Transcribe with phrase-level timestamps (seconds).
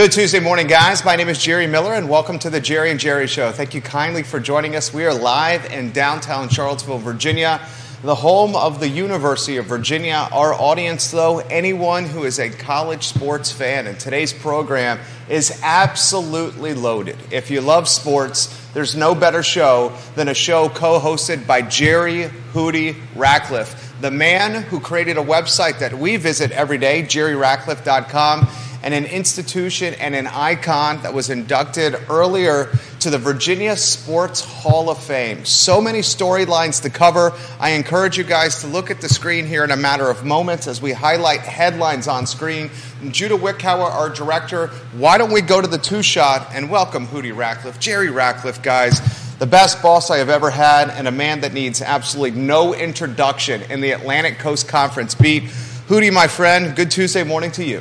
[0.00, 1.04] Good Tuesday morning, guys.
[1.04, 3.52] My name is Jerry Miller, and welcome to the Jerry and Jerry Show.
[3.52, 4.94] Thank you kindly for joining us.
[4.94, 7.60] We are live in downtown Charlottesville, Virginia,
[8.02, 10.26] the home of the University of Virginia.
[10.32, 16.72] Our audience, though, anyone who is a college sports fan, and today's program is absolutely
[16.72, 17.18] loaded.
[17.30, 22.30] If you love sports, there's no better show than a show co hosted by Jerry
[22.54, 28.48] Hootie Ratcliffe, the man who created a website that we visit every day, jerryratcliffe.com
[28.82, 34.90] and an institution and an icon that was inducted earlier to the Virginia Sports Hall
[34.90, 35.44] of Fame.
[35.44, 37.32] So many storylines to cover.
[37.58, 40.66] I encourage you guys to look at the screen here in a matter of moments
[40.66, 42.70] as we highlight headlines on screen.
[43.10, 47.36] Judah Wickhauer, our director, why don't we go to the two shot and welcome Hootie
[47.36, 49.00] Ratcliffe, Jerry Ratcliffe, guys
[49.40, 53.62] the best boss I have ever had, and a man that needs absolutely no introduction
[53.70, 55.44] in the Atlantic Coast Conference beat.
[55.88, 57.80] Hootie, my friend, good Tuesday morning to you.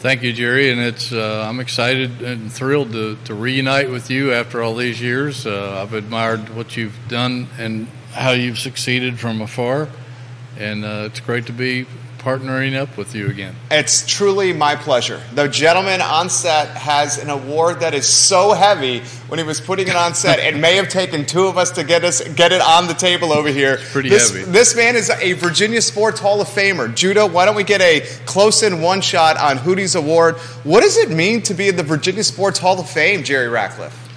[0.00, 4.32] Thank you, Jerry, and it's uh, I'm excited and thrilled to, to reunite with you
[4.32, 5.44] after all these years.
[5.44, 9.90] Uh, I've admired what you've done and how you've succeeded from afar,
[10.56, 11.84] and uh, it's great to be
[12.20, 13.54] partnering up with you again.
[13.70, 15.20] It's truly my pleasure.
[15.34, 19.88] The gentleman on set has an award that is so heavy when he was putting
[19.88, 20.38] it on set.
[20.38, 23.32] it may have taken two of us to get us get it on the table
[23.32, 23.74] over here.
[23.74, 24.50] It's pretty this, heavy.
[24.50, 26.94] This man is a Virginia Sports Hall of Famer.
[26.94, 30.36] Judah, why don't we get a close in one shot on Hootie's award?
[30.62, 34.08] What does it mean to be in the Virginia Sports Hall of Fame, Jerry Ratcliffe?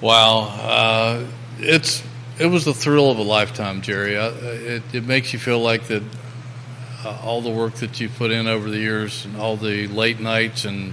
[0.00, 1.26] Wow, uh,
[1.58, 2.02] it's
[2.38, 4.16] it was the thrill of a lifetime, Jerry.
[4.16, 6.02] I, it, it makes you feel like that
[7.06, 10.18] uh, all the work that you put in over the years and all the late
[10.18, 10.92] nights and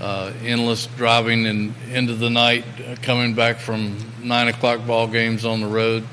[0.00, 5.44] uh, endless driving and into the night, uh, coming back from nine o'clock ball games
[5.44, 6.06] on the road,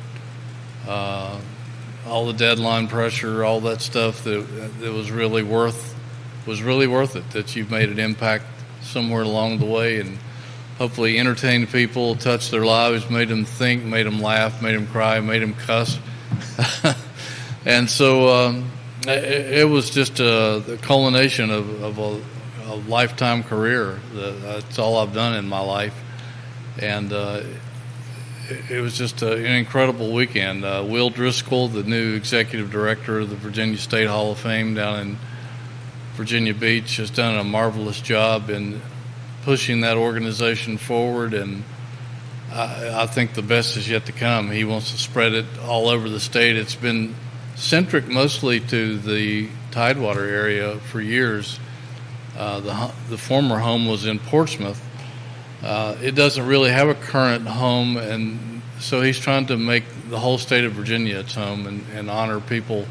[0.88, 1.40] uh,
[2.08, 4.40] all the deadline pressure, all that stuff that
[4.80, 5.96] that was really worth
[6.48, 7.30] was really worth it.
[7.32, 8.46] That you've made an impact
[8.82, 10.18] somewhere along the way and
[10.80, 15.20] hopefully entertained people, touched their lives, made them think, made them laugh, made them cry,
[15.20, 16.00] made them cuss.
[17.66, 18.72] and so um,
[19.08, 22.22] it, it, was just a, the culmination of, of a,
[22.72, 24.00] a, lifetime career.
[24.14, 25.96] That's all I've done in my life.
[26.82, 27.44] And uh,
[28.50, 30.66] it, it, was just a, an incredible weekend.
[30.66, 35.00] Uh, Will Driscoll, the new executive director of the Virginia State Hall of Fame down
[35.00, 35.18] in
[36.14, 38.82] Virginia Beach, has done a marvelous job in
[39.44, 41.34] pushing that organization forward.
[41.34, 41.64] And
[42.52, 44.52] I, I think the best is yet to come.
[44.52, 46.56] He wants to spread it all over the state.
[46.56, 47.16] It's been
[47.56, 51.60] centric mostly to the Tidewater area for years.
[52.38, 54.82] Uh, the, the former home was in Portsmouth.
[55.64, 60.20] Uh, it doesn't really have a current home, and so he's trying to make the
[60.20, 62.86] whole state of Virginia its home and, and honor people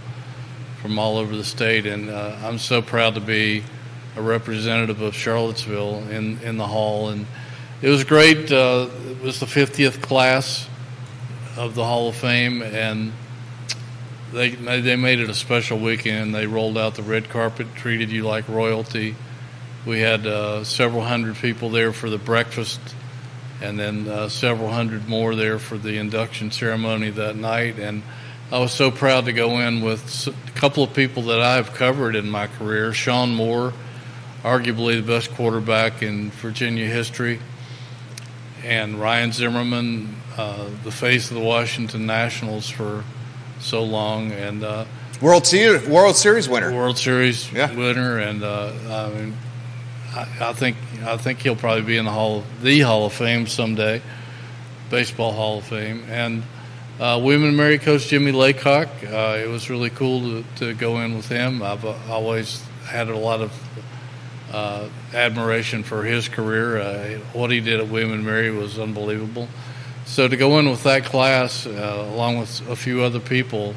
[0.81, 1.86] from all over the state.
[1.86, 3.62] And uh, I'm so proud to be
[4.16, 7.10] a representative of Charlottesville in, in the hall.
[7.10, 7.26] And
[7.82, 8.50] it was great.
[8.50, 10.69] Uh, it was the 50th class
[11.56, 13.12] of the Hall of Fame, and
[14.34, 16.34] they they made it a special weekend.
[16.34, 19.14] They rolled out the red carpet, treated you like royalty.
[19.86, 22.80] We had uh, several hundred people there for the breakfast,
[23.62, 27.78] and then uh, several hundred more there for the induction ceremony that night.
[27.78, 28.02] And
[28.50, 31.72] I was so proud to go in with a couple of people that I have
[31.72, 32.92] covered in my career.
[32.92, 33.72] Shawn Moore,
[34.42, 37.40] arguably the best quarterback in Virginia history,
[38.64, 43.04] and Ryan Zimmerman, uh, the face of the Washington Nationals for
[43.64, 44.84] so long, and uh,
[45.20, 47.75] World Series World Series winner, World Series yeah.
[47.75, 49.37] winner, and uh, I mean,
[50.14, 53.46] I, I, think I think he'll probably be in the Hall the Hall of Fame
[53.46, 54.02] someday,
[54.90, 56.43] Baseball Hall of Fame, and
[57.00, 58.88] uh, William Mary coach Jimmy Laycock.
[59.02, 61.62] Uh, it was really cool to, to go in with him.
[61.62, 63.52] I've uh, always had a lot of
[64.52, 66.78] uh, admiration for his career.
[66.78, 69.49] Uh, what he did at William and Mary was unbelievable.
[70.06, 73.74] So to go in with that class, uh, along with a few other people,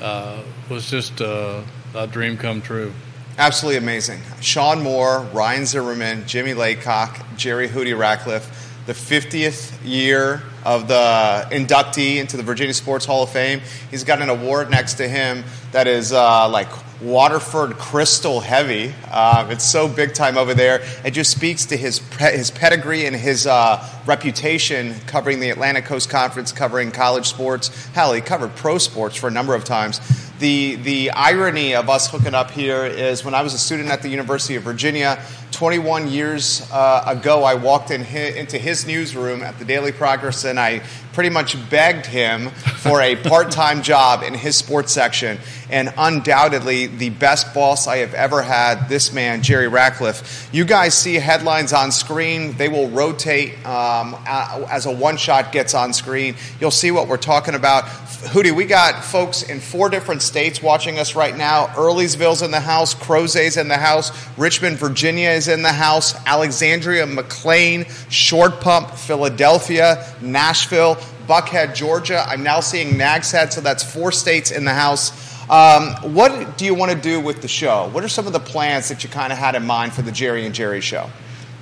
[0.00, 1.62] uh, was just uh,
[1.94, 2.92] a dream come true.
[3.38, 4.20] Absolutely amazing.
[4.40, 12.16] Shawn Moore, Ryan Zimmerman, Jimmy Laycock, Jerry Hootie Ratcliffe, the 50th year of the inductee
[12.16, 13.60] into the Virginia Sports Hall of Fame.
[13.90, 16.68] He's got an award next to him that is uh, like
[17.00, 18.94] Waterford Crystal heavy.
[19.10, 20.82] Uh, it's so big time over there.
[21.04, 26.10] It just speaks to his his pedigree and his uh, reputation covering the Atlantic Coast
[26.10, 27.86] Conference, covering college sports.
[27.88, 30.00] Hell, he covered pro sports for a number of times.
[30.38, 34.02] The the irony of us hooking up here is when I was a student at
[34.02, 35.20] the University of Virginia
[35.62, 40.58] 21 years uh, ago, I walked in into his newsroom at the Daily Progress and
[40.58, 40.82] I
[41.12, 45.38] pretty much begged him for a part time job in his sports section.
[45.72, 50.50] And undoubtedly, the best boss I have ever had, this man, Jerry Ratcliffe.
[50.52, 55.72] You guys see headlines on screen, they will rotate um, as a one shot gets
[55.72, 56.36] on screen.
[56.60, 57.84] You'll see what we're talking about.
[57.84, 61.74] Hootie, we got folks in four different states watching us right now.
[61.74, 67.06] Earlysville's in the house, Crozet's in the house, Richmond, Virginia is in the house, Alexandria,
[67.06, 70.96] McLean, Short Pump, Philadelphia, Nashville,
[71.26, 72.22] Buckhead, Georgia.
[72.28, 75.31] I'm now seeing Nags Head, so that's four states in the house.
[75.50, 77.88] Um, what do you want to do with the show?
[77.88, 80.12] What are some of the plans that you kind of had in mind for the
[80.12, 81.10] Jerry and Jerry show?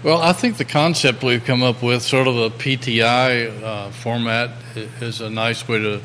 [0.02, 4.50] Well, I think the concept we've come up with, sort of a PTI uh, format,
[4.74, 6.00] is a nice way to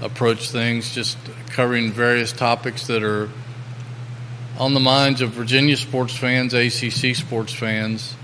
[0.00, 1.18] approach things, just
[1.48, 3.28] covering various topics that are
[4.58, 8.14] on the minds of Virginia sports fans, ACC sports fans,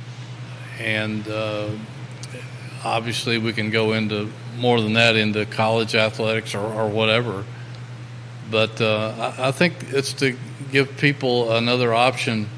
[0.79, 1.69] and uh,
[2.85, 7.45] obviously we can go into more than that into college athletics or, or whatever.
[8.51, 10.37] But uh, I, I, think it's to
[10.71, 12.49] give people another option.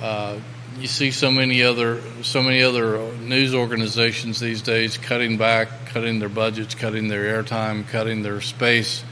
[0.00, 0.38] Uh,
[0.78, 6.18] you see so many other so many other news organizations these days cutting back, cutting
[6.20, 9.04] their budgets, cutting their airtime, cutting their space,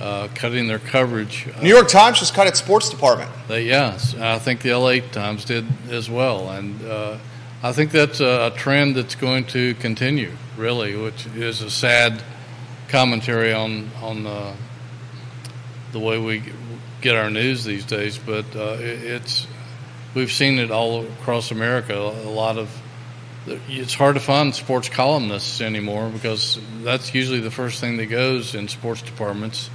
[0.00, 1.46] uh, cutting their coverage.
[1.62, 3.30] New York Times just cut its sports department.
[3.48, 7.18] They, yes, I think the LA Times did as well, and uh,
[7.62, 10.32] I think that's a, a trend that's going to continue.
[10.56, 12.22] Really, which is a sad
[12.88, 14.54] commentary on on uh,
[15.94, 16.42] the way we
[17.00, 19.46] get our news these days, but uh, it, it's
[20.14, 21.94] we've seen it all across America.
[21.96, 22.68] A lot of
[23.46, 28.54] it's hard to find sports columnists anymore because that's usually the first thing that goes
[28.54, 29.70] in sports departments.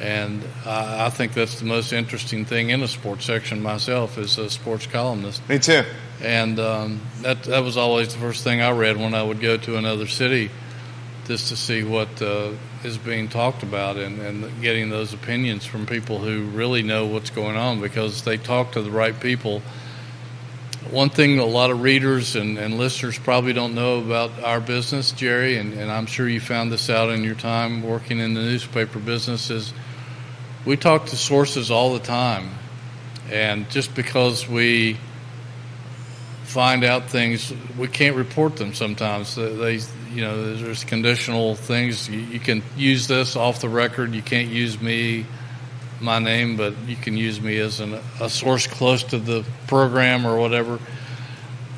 [0.00, 4.36] And I, I think that's the most interesting thing in a sports section myself is
[4.38, 5.46] a sports columnist.
[5.48, 5.84] Me too.
[6.22, 9.56] And um, that that was always the first thing I read when I would go
[9.56, 10.50] to another city,
[11.26, 12.52] just to see what uh,
[12.84, 17.30] is being talked about and, and getting those opinions from people who really know what's
[17.30, 19.60] going on because they talk to the right people.
[20.90, 25.10] One thing a lot of readers and, and listeners probably don't know about our business,
[25.10, 28.42] Jerry, and, and I'm sure you found this out in your time working in the
[28.42, 29.72] newspaper business, is
[30.64, 32.50] we talk to sources all the time.
[33.30, 34.96] And just because we
[36.56, 39.34] find out things, we can't report them sometimes.
[39.34, 39.78] They,
[40.14, 42.08] you know, there's conditional things.
[42.08, 44.14] You, can use this off the record.
[44.14, 45.26] You can't use me,
[46.00, 50.26] my name, but you can use me as an, a source close to the program
[50.26, 50.78] or whatever.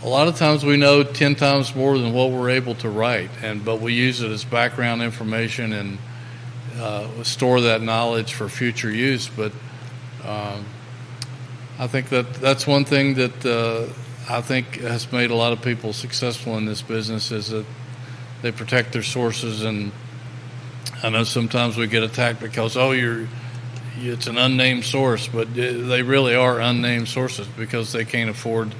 [0.04, 3.30] A lot of times we know ten times more than what we're able to write,
[3.42, 5.98] and but we use it as background information and
[6.78, 9.28] uh, store that knowledge for future use.
[9.28, 9.50] But
[10.24, 10.64] um,
[11.80, 13.92] I think that that's one thing that uh,
[14.28, 17.64] I think has made a lot of people successful in this business is that
[18.42, 19.90] they protect their sources and
[21.02, 23.26] I know sometimes we get attacked because oh you're
[24.00, 28.74] it's an unnamed source, but they really are unnamed sources because they can't afford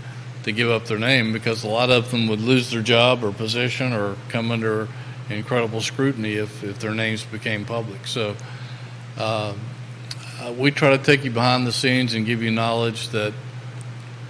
[0.44, 3.32] to give up their name because a lot of them would lose their job or
[3.32, 4.88] position or come under
[5.28, 8.06] incredible scrutiny if, if their names became public.
[8.06, 8.36] So
[9.18, 9.54] uh,
[10.40, 13.32] uh, we try to take you behind the scenes and give you knowledge that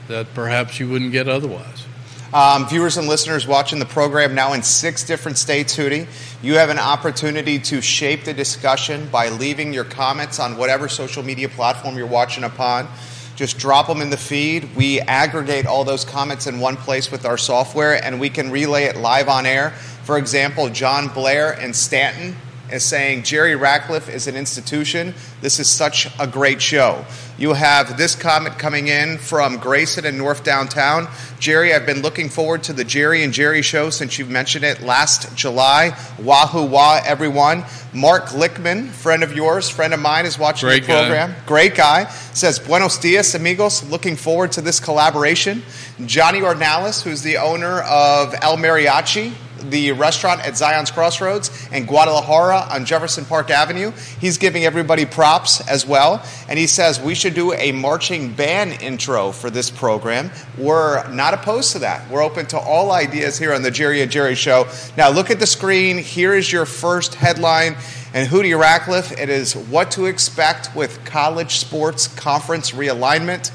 [0.09, 1.85] that perhaps you wouldn't get otherwise.
[2.33, 6.07] Um, viewers and listeners watching the program now in six different states, Hootie,
[6.43, 11.23] you have an opportunity to shape the discussion by leaving your comments on whatever social
[11.23, 12.87] media platform you're watching upon.
[13.35, 14.77] Just drop them in the feed.
[14.77, 18.85] We aggregate all those comments in one place with our software and we can relay
[18.85, 19.71] it live on air.
[20.03, 22.37] For example, John Blair and Staunton
[22.73, 25.15] is saying Jerry Ratcliffe is an institution.
[25.41, 27.05] This is such a great show.
[27.39, 31.07] You have this comment coming in from Grayson in North Downtown.
[31.39, 34.83] Jerry, I've been looking forward to the Jerry and Jerry show since you mentioned it
[34.83, 35.97] last July.
[36.21, 37.65] Wahoo wah, everyone.
[37.95, 41.31] Mark Lickman, friend of yours, friend of mine, is watching Great the program.
[41.31, 41.39] Guy.
[41.47, 42.05] Great guy.
[42.35, 43.89] Says, Buenos dias, amigos.
[43.89, 45.63] Looking forward to this collaboration.
[46.07, 49.33] Johnny Ornalis, who's the owner of El Mariachi,
[49.71, 53.93] the restaurant at Zion's Crossroads and Guadalajara on Jefferson Park Avenue.
[54.21, 56.25] He's giving everybody props as well.
[56.49, 60.31] And he says we should do a marching band intro for this program.
[60.57, 62.09] We're not opposed to that.
[62.11, 64.67] We're open to all ideas here on the Jerry and Jerry Show.
[64.97, 65.99] Now, look at the screen.
[65.99, 67.77] Here is your first headline.
[68.15, 73.51] And Hootie Ratcliffe, it is what to expect with college sports conference realignment.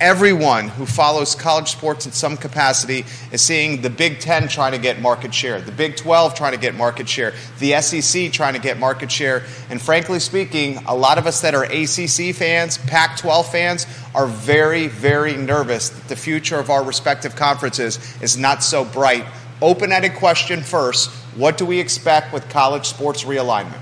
[0.00, 4.78] Everyone who follows college sports in some capacity is seeing the Big Ten trying to
[4.78, 8.60] get market share, the Big 12 trying to get market share, the SEC trying to
[8.60, 9.44] get market share.
[9.68, 14.26] And frankly speaking, a lot of us that are ACC fans, Pac 12 fans, are
[14.26, 19.26] very, very nervous that the future of our respective conferences is not so bright.
[19.62, 23.78] Open ended question first what do we expect with college sports realignment?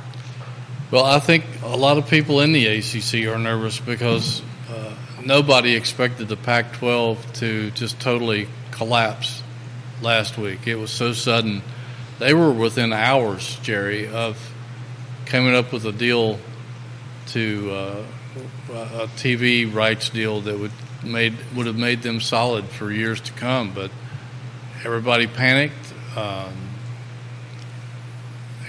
[0.91, 4.43] Well, I think a lot of people in the ACC are nervous because
[5.29, 9.43] nobody expected the Pac 12 to just totally collapse
[10.01, 10.67] last week.
[10.67, 11.63] It was so sudden.
[12.19, 14.37] They were within hours, Jerry, of
[15.27, 16.41] coming up with a deal
[17.29, 18.03] to uh,
[18.71, 20.73] a TV rights deal that would
[21.05, 23.73] made would have made them solid for years to come.
[23.73, 23.91] But
[24.83, 25.93] everybody panicked.
[26.17, 26.55] Um,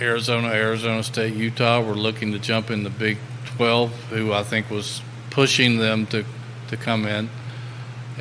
[0.01, 3.17] Arizona, Arizona State, Utah were looking to jump in the Big
[3.57, 6.23] 12, who I think was pushing them to,
[6.69, 7.29] to come in.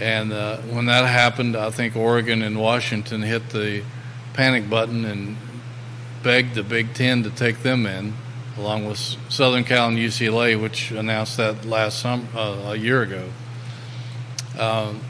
[0.00, 3.82] And uh, when that happened, I think Oregon and Washington hit the
[4.34, 5.36] panic button and
[6.22, 8.14] begged the Big Ten to take them in,
[8.56, 13.28] along with Southern Cal and UCLA, which announced that last summer, uh, a year ago.
[14.58, 15.00] Um,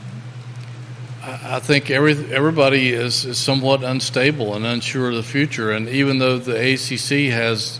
[1.21, 5.71] I think every everybody is, is somewhat unstable and unsure of the future.
[5.71, 7.79] And even though the ACC has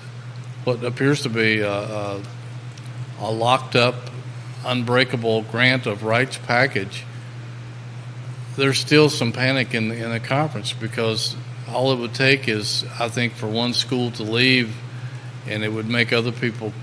[0.65, 2.21] what appears to be a, a,
[3.19, 4.08] a locked up,
[4.65, 7.03] unbreakable grant of rights package,
[8.55, 11.35] there's still some panic in the, in the conference because
[11.67, 14.75] all it would take is, I think, for one school to leave,
[15.47, 16.73] and it would make other people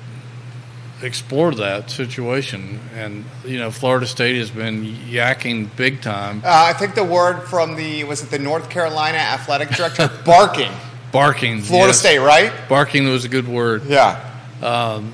[1.03, 2.81] explore that situation.
[2.95, 6.43] And you know, Florida State has been yakking big time.
[6.45, 10.73] Uh, I think the word from the was it the North Carolina athletic director barking.
[11.13, 11.61] barking.
[11.61, 12.01] Florida yes.
[12.01, 12.53] State, right?
[12.69, 13.85] Barking was a good word.
[13.87, 14.23] Yeah.
[14.63, 15.13] Um,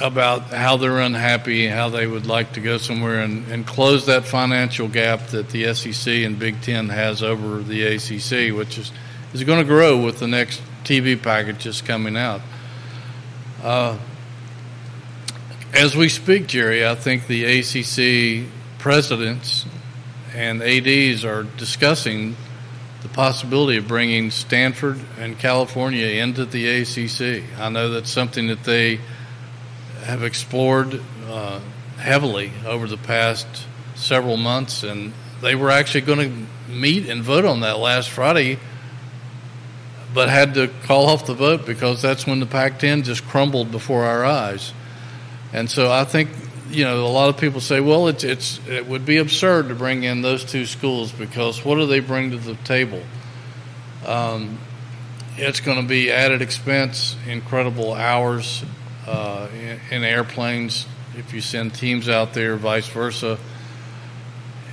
[0.00, 4.26] about how they're unhappy, how they would like to go somewhere and, and close that
[4.26, 8.92] financial gap that the SEC and Big Ten has over the ACC, which is,
[9.32, 12.40] is going to grow with the next TV package packages coming out.
[13.62, 13.98] Uh,
[15.72, 18.48] as we speak, Jerry, I think the ACC
[18.78, 19.66] presidents
[20.34, 22.36] and ADs are discussing
[23.02, 27.42] the possibility of bringing Stanford and California into the ACC.
[27.58, 29.00] I know that's something that they
[30.06, 31.60] have explored uh,
[31.98, 33.46] heavily over the past
[33.96, 38.58] several months, and they were actually going to meet and vote on that last Friday,
[40.14, 43.72] but had to call off the vote because that's when the Pac 10 just crumbled
[43.72, 44.72] before our eyes.
[45.52, 46.30] And so I think
[46.70, 49.74] you know a lot of people say, well, it's it's it would be absurd to
[49.74, 53.02] bring in those two schools because what do they bring to the table?
[54.06, 54.58] Um,
[55.36, 58.64] it's going to be added expense, incredible hours
[59.06, 60.86] uh, in, in airplanes
[61.16, 63.38] if you send teams out there, vice versa.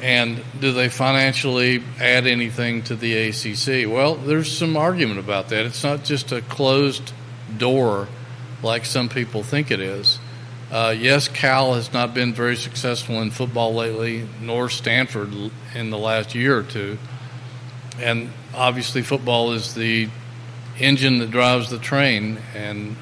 [0.01, 3.89] And do they financially add anything to the ACC?
[3.89, 5.65] Well, there's some argument about that.
[5.65, 7.13] It's not just a closed
[7.57, 8.09] door
[8.61, 10.19] like some people think it is.
[10.71, 15.31] Uh, yes, Cal has not been very successful in football lately, nor Stanford
[15.75, 16.97] in the last year or two.
[17.99, 20.09] And obviously, football is the
[20.79, 22.97] engine that drives the train, and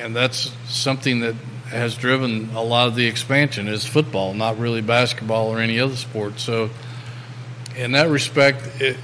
[0.00, 1.34] and that's something that
[1.68, 5.96] has driven a lot of the expansion is football, not really basketball or any other
[5.96, 6.38] sport.
[6.38, 6.70] So,
[7.76, 8.96] in that respect, it,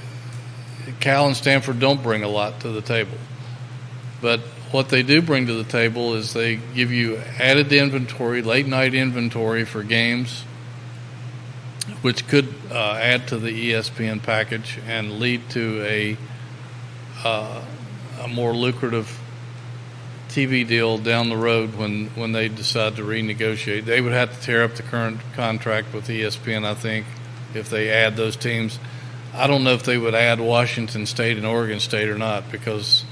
[0.99, 3.17] Cal and Stanford don't bring a lot to the table,
[4.21, 4.39] but
[4.71, 8.93] what they do bring to the table is they give you added inventory, late night
[8.93, 10.43] inventory for games,
[12.01, 16.17] which could uh, add to the ESPN package and lead to a
[17.23, 17.61] uh,
[18.21, 19.20] a more lucrative
[20.31, 23.83] TV deal down the road when, when they decide to renegotiate.
[23.83, 27.05] They would have to tear up the current contract with ESPN, I think,
[27.53, 28.79] if they add those teams.
[29.33, 33.03] I don't know if they would add Washington State and Oregon State or not because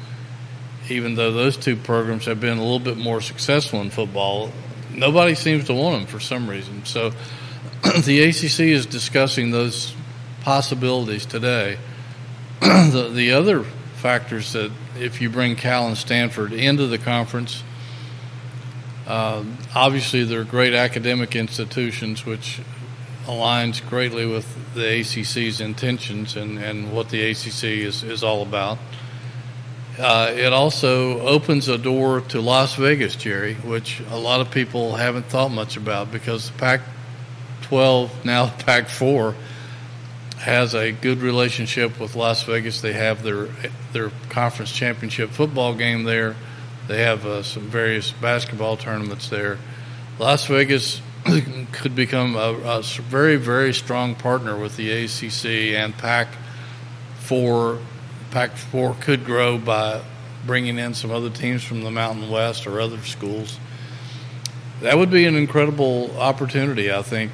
[0.90, 4.52] even though those two programs have been a little bit more successful in football,
[4.94, 6.86] nobody seems to want them for some reason.
[6.86, 7.10] So
[8.04, 9.94] the ACC is discussing those
[10.42, 11.78] possibilities today.
[12.62, 13.66] the, the other
[14.00, 17.64] factors that if you bring Cal and Stanford into the conference,
[19.06, 19.44] uh,
[19.76, 22.62] obviously they're great academic institutions, which
[23.26, 28.78] aligns greatly with the ACC's intentions and, and what the ACC is, is all about.
[30.00, 34.96] Uh, it also opens a door to Las Vegas, Jerry, which a lot of people
[34.96, 36.80] haven't thought much about because Pac
[37.64, 39.36] 12, now Pac 4,
[40.40, 42.82] has a good relationship with Las Vegas.
[42.82, 43.48] They have their
[43.92, 46.36] their conference championship football game there.
[46.88, 49.60] They have uh, some various basketball tournaments there.
[50.18, 51.02] Las Vegas
[51.72, 56.30] could become a, a very, very strong partner with the ACC and Pac
[57.20, 57.80] 4.
[58.32, 60.02] Pac 4 could grow by
[60.46, 63.60] bringing in some other teams from the Mountain West or other schools.
[64.82, 67.32] That would be an incredible opportunity, I think.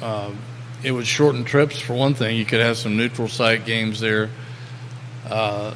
[0.00, 0.38] Um,
[0.82, 2.36] it would shorten trips for one thing.
[2.36, 4.30] You could have some neutral site games there.
[5.28, 5.74] Uh,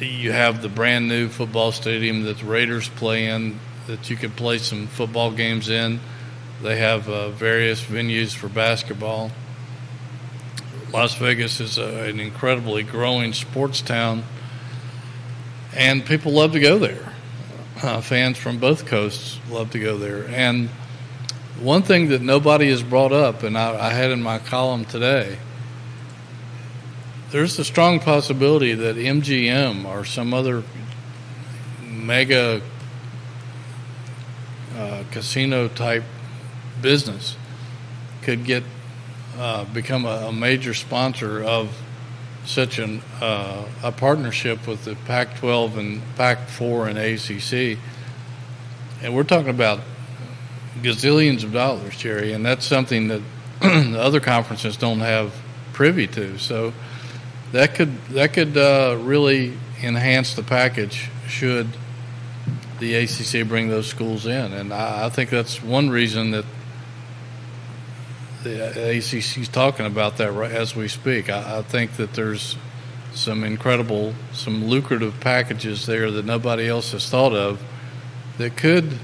[0.00, 4.34] you have the brand new football stadium that the Raiders play in that you could
[4.36, 6.00] play some football games in.
[6.62, 9.30] They have uh, various venues for basketball.
[10.92, 14.24] Las Vegas is a, an incredibly growing sports town,
[15.74, 17.12] and people love to go there.
[17.82, 20.26] Uh, fans from both coasts love to go there.
[20.28, 20.70] And
[21.60, 25.38] one thing that nobody has brought up, and I, I had in my column today,
[27.30, 30.62] there's a strong possibility that MGM or some other
[31.82, 32.60] mega
[34.76, 36.04] uh, casino type
[36.82, 37.36] business
[38.22, 38.62] could get
[39.38, 41.76] uh, become a, a, major sponsor of
[42.44, 47.78] such an uh, a partnership with the Pac-12 and Pac-4 and ACC,
[49.02, 49.80] and we're talking about
[50.82, 53.22] gazillions of dollars, Jerry, and that's something that
[53.60, 55.34] the other conferences don't have
[55.72, 56.38] privy to.
[56.38, 56.72] So
[57.52, 61.68] that could that could uh, really enhance the package should
[62.78, 66.44] the ACC bring those schools in, and I, I think that's one reason that
[68.42, 71.30] the ACC is talking about that right as we speak.
[71.30, 72.56] I, I, think that there's
[73.12, 77.60] some incredible, some lucrative packages there that nobody else has thought of
[78.38, 78.98] that could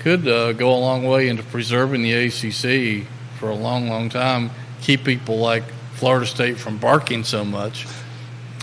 [0.00, 3.06] could uh, go a long way into preserving the ACC
[3.38, 4.50] for a long, long time.
[4.82, 5.62] Keep people like
[5.94, 7.86] Florida State from barking so much.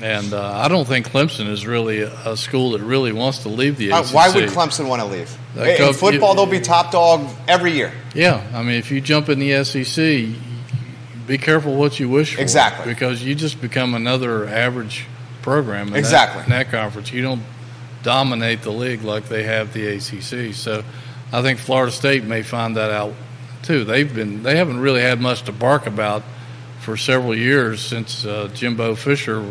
[0.01, 3.77] And uh, I don't think Clemson is really a school that really wants to leave
[3.77, 3.95] the ACC.
[3.95, 5.35] Uh, why would Clemson want to leave?
[5.55, 7.91] In football, they'll be top dog every year.
[8.13, 10.27] Yeah, I mean, if you jump in the SEC,
[11.25, 12.41] be careful what you wish for.
[12.41, 12.93] Exactly.
[12.93, 15.05] Because you just become another average
[15.41, 16.41] program in, exactly.
[16.41, 17.11] that, in that conference.
[17.11, 17.43] You don't
[18.03, 20.53] dominate the league like they have the ACC.
[20.53, 20.83] So
[21.31, 23.13] I think Florida State may find that out
[23.63, 23.83] too.
[23.83, 26.23] They've been they haven't really had much to bark about
[26.79, 29.45] for several years since uh, Jimbo Fisher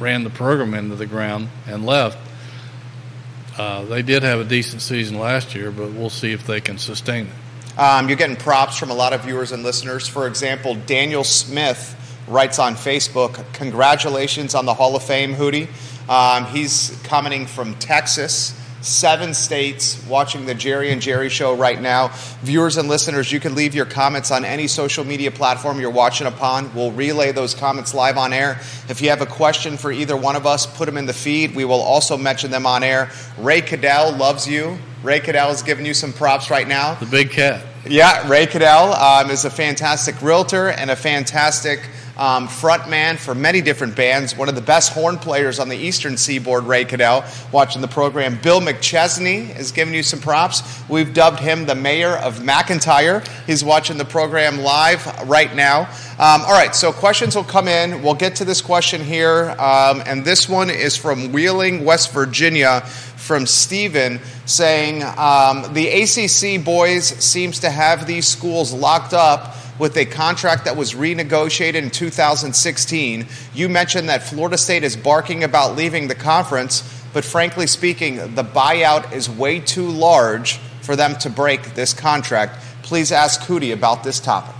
[0.00, 2.18] ran the program into the ground and left.
[3.56, 6.78] Uh, they did have a decent season last year, but we'll see if they can
[6.78, 7.78] sustain it.
[7.78, 10.08] Um, you're getting props from a lot of viewers and listeners.
[10.08, 15.68] For example, Daniel Smith writes on Facebook, Congratulations on the Hall of Fame, Hootie.
[16.08, 22.08] Um, he's commenting from Texas seven states watching the Jerry and Jerry show right now.
[22.42, 26.26] Viewers and listeners, you can leave your comments on any social media platform you're watching
[26.26, 26.74] upon.
[26.74, 28.60] We'll relay those comments live on air.
[28.88, 31.54] If you have a question for either one of us, put them in the feed.
[31.54, 33.10] We will also mention them on air.
[33.38, 34.78] Ray Cadell loves you.
[35.02, 36.94] Ray Cadell is giving you some props right now.
[36.94, 37.64] The big cat.
[37.86, 41.80] Yeah, Ray Cadell um, is a fantastic realtor and a fantastic
[42.16, 46.16] um, frontman for many different bands, one of the best horn players on the eastern
[46.16, 48.38] seaboard, Ray Cadell, watching the program.
[48.42, 50.62] Bill McChesney is giving you some props.
[50.88, 53.26] We've dubbed him the mayor of McIntire.
[53.46, 55.82] He's watching the program live right now.
[56.18, 58.02] Um, all right, so questions will come in.
[58.02, 62.82] We'll get to this question here, um, and this one is from Wheeling, West Virginia,
[63.24, 69.96] from Stephen saying um, the ACC boys seems to have these schools locked up with
[69.96, 73.26] a contract that was renegotiated in 2016.
[73.54, 76.82] You mentioned that Florida State is barking about leaving the conference,
[77.12, 82.58] but frankly speaking, the buyout is way too large for them to break this contract.
[82.82, 84.54] Please ask Hootie about this topic.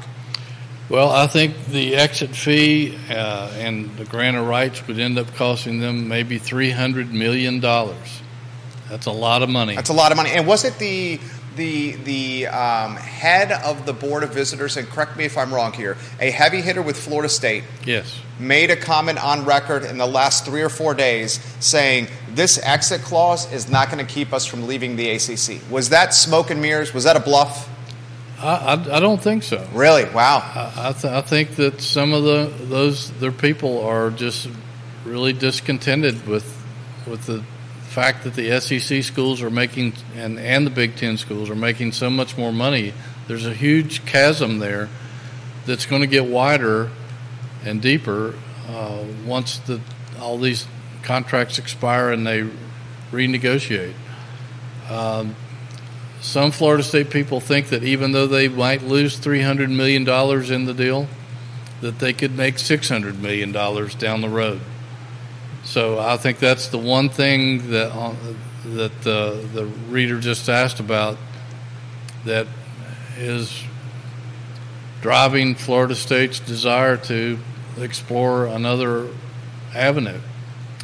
[0.88, 5.32] Well, I think the exit fee uh, and the grant of rights would end up
[5.34, 7.60] costing them maybe $300 million.
[7.60, 9.74] That's a lot of money.
[9.74, 10.30] That's a lot of money.
[10.32, 11.18] And was it the
[11.56, 15.72] the the um, head of the board of visitors, and correct me if I'm wrong
[15.72, 17.64] here, a heavy hitter with Florida State.
[17.84, 18.20] Yes.
[18.38, 23.02] Made a comment on record in the last three or four days saying this exit
[23.02, 25.60] clause is not going to keep us from leaving the ACC.
[25.70, 26.92] Was that smoke and mirrors?
[26.92, 27.68] Was that a bluff?
[28.40, 29.66] I, I, I don't think so.
[29.72, 30.04] Really?
[30.04, 30.38] Wow.
[30.38, 34.48] I, I, th- I think that some of the those their people are just
[35.04, 36.44] really discontented with
[37.06, 37.44] with the
[37.94, 41.92] fact that the SEC schools are making and, and the Big Ten schools are making
[41.92, 42.92] so much more money,
[43.28, 44.88] there's a huge chasm there
[45.64, 46.90] that's going to get wider
[47.64, 48.34] and deeper
[48.68, 49.80] uh, once the
[50.20, 50.66] all these
[51.04, 52.44] contracts expire and they
[53.12, 53.94] renegotiate.
[54.90, 55.36] Um,
[56.20, 60.02] some Florida State people think that even though they might lose $300 million
[60.52, 61.06] in the deal,
[61.80, 64.60] that they could make $600 million down the road.
[65.64, 68.14] So I think that's the one thing that uh,
[68.66, 71.16] that uh, the reader just asked about
[72.24, 72.46] that
[73.16, 73.62] is
[75.00, 77.38] driving Florida State's desire to
[77.78, 79.08] explore another
[79.74, 80.18] avenue.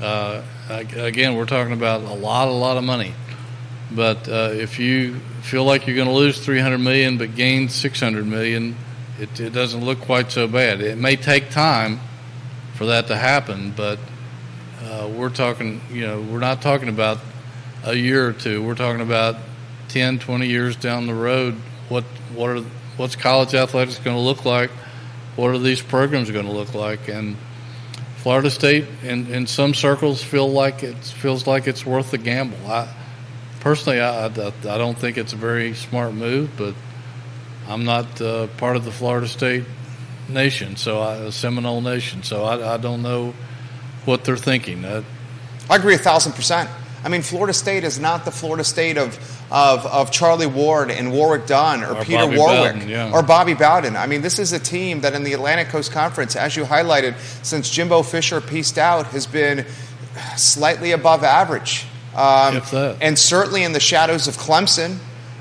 [0.00, 3.14] Uh, again, we're talking about a lot, a lot of money.
[3.92, 8.26] But uh, if you feel like you're going to lose 300 million but gain 600
[8.26, 8.76] million,
[9.18, 10.80] it, it doesn't look quite so bad.
[10.80, 12.00] It may take time
[12.74, 13.98] for that to happen, but
[14.82, 17.18] uh, we're talking, you know, we're not talking about
[17.84, 18.62] a year or two.
[18.62, 19.36] We're talking about
[19.88, 21.54] 10, 20 years down the road.
[21.88, 22.60] What what are
[22.96, 24.70] what's college athletics going to look like?
[25.36, 27.08] What are these programs going to look like?
[27.08, 27.36] And
[28.18, 32.58] Florida State, in, in some circles, feel like it feels like it's worth the gamble.
[32.66, 32.94] I
[33.60, 36.74] personally, I, I, I don't think it's a very smart move, but
[37.66, 39.64] I'm not uh, part of the Florida State
[40.28, 43.34] nation, so a Seminole nation, so I, I don't know
[44.04, 44.84] what they're thinking.
[44.84, 45.02] Uh,
[45.68, 46.68] I agree a thousand percent.
[47.02, 49.18] I mean, Florida State is not the Florida State of,
[49.50, 53.10] of, of Charlie Ward and Warrick Dunn or, or Peter Bobby Warwick Bowden, yeah.
[53.12, 53.96] or Bobby Bowden.
[53.96, 57.16] I mean, this is a team that in the Atlantic Coast Conference, as you highlighted,
[57.42, 59.64] since Jimbo Fisher pieced out, has been
[60.36, 61.86] slightly above average.
[62.14, 62.60] Um,
[63.00, 64.98] and certainly in the shadows of Clemson,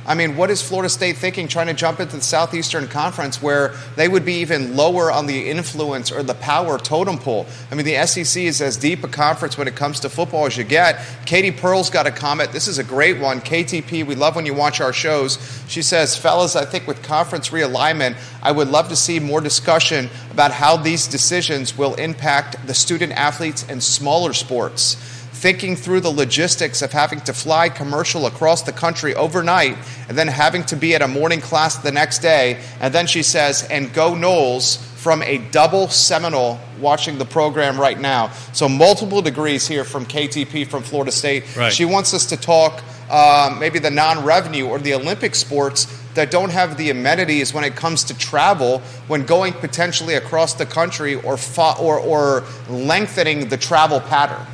[0.10, 3.76] I mean, what is Florida State thinking trying to jump into the Southeastern Conference where
[3.96, 7.46] they would be even lower on the influence or the power totem pole?
[7.70, 10.58] I mean, the SEC is as deep a conference when it comes to football as
[10.58, 11.00] you get.
[11.28, 12.52] Katie Pearl's got a comment.
[12.52, 13.40] This is a great one.
[13.40, 15.38] KTP, we love when you watch our shows.
[15.68, 20.10] She says, Fellas, I think with conference realignment, I would love to see more discussion
[20.32, 26.10] about how these decisions will impact the student athletes and smaller sports thinking through the
[26.10, 29.78] logistics of having to fly commercial across the country overnight
[30.10, 32.62] and then having to be at a morning class the next day.
[32.82, 37.98] And then she says, and go Noles from a double Seminole watching the program right
[37.98, 38.32] now.
[38.52, 41.56] So, multiple degrees here from KTP from Florida State.
[41.56, 41.72] Right.
[41.72, 46.32] She wants us to talk um, maybe the non revenue or the Olympic sports that
[46.32, 51.16] don't have the amenities when it comes to travel when going potentially across the country
[51.16, 54.46] or, fa- or, or lengthening the travel pattern.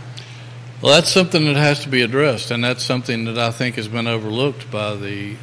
[0.82, 3.88] Well, that's something that has to be addressed, and that's something that I think has
[3.88, 5.38] been overlooked by the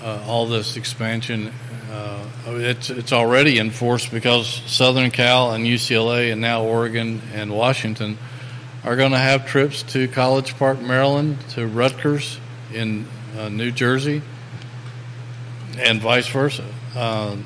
[0.00, 1.52] uh, all this expansion.
[1.90, 8.18] Uh, it's it's already enforced because Southern Cal and UCLA and now Oregon and Washington
[8.84, 12.38] are going to have trips to College Park, Maryland, to Rutgers
[12.72, 14.22] in uh, New Jersey,
[15.76, 16.64] and vice versa.
[16.94, 17.36] Uh,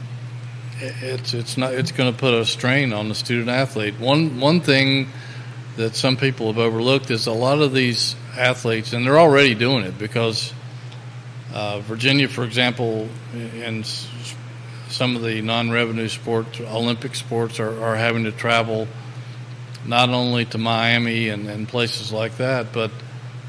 [0.81, 3.95] it's it's not it's going to put a strain on the student athlete.
[3.99, 5.09] One one thing
[5.77, 9.85] that some people have overlooked is a lot of these athletes, and they're already doing
[9.85, 10.53] it because
[11.53, 13.87] uh, Virginia, for example, and
[14.89, 18.89] some of the non-revenue sports, Olympic sports, are, are having to travel
[19.87, 22.91] not only to Miami and, and places like that, but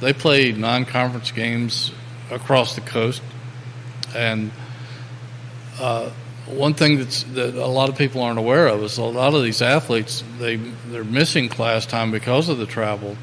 [0.01, 1.91] they play non-conference games
[2.29, 3.21] across the coast,
[4.15, 4.51] and
[5.79, 6.09] uh,
[6.47, 9.43] one thing that's that a lot of people aren't aware of is a lot of
[9.43, 13.17] these athletes they they're missing class time because of the travel,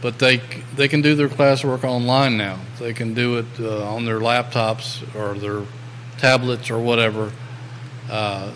[0.00, 0.38] but they
[0.74, 2.58] they can do their classwork online now.
[2.78, 5.62] They can do it uh, on their laptops or their
[6.18, 7.32] tablets or whatever.
[8.10, 8.50] Uh,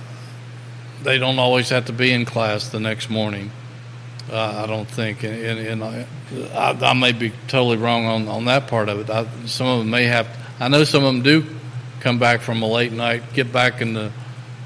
[1.02, 3.50] they don't always have to be in class the next morning.
[4.30, 6.06] Uh, I don't think, and, and, and I,
[6.54, 9.10] I, I, may be totally wrong on, on that part of it.
[9.10, 10.28] I, some of them may have.
[10.60, 11.44] I know some of them do
[12.02, 14.10] come back from a late night, get back in the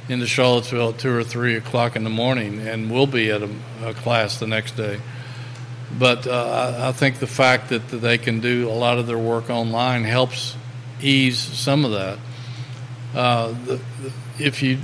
[0.09, 3.51] into Charlottesville at two or three o'clock in the morning, and we'll be at a,
[3.85, 5.01] a class the next day.
[5.99, 9.51] But uh, I, think the fact that, they can do a lot of their work
[9.51, 10.57] online helps
[11.03, 12.19] ease some of that.
[13.15, 14.79] Uh, the, the, if you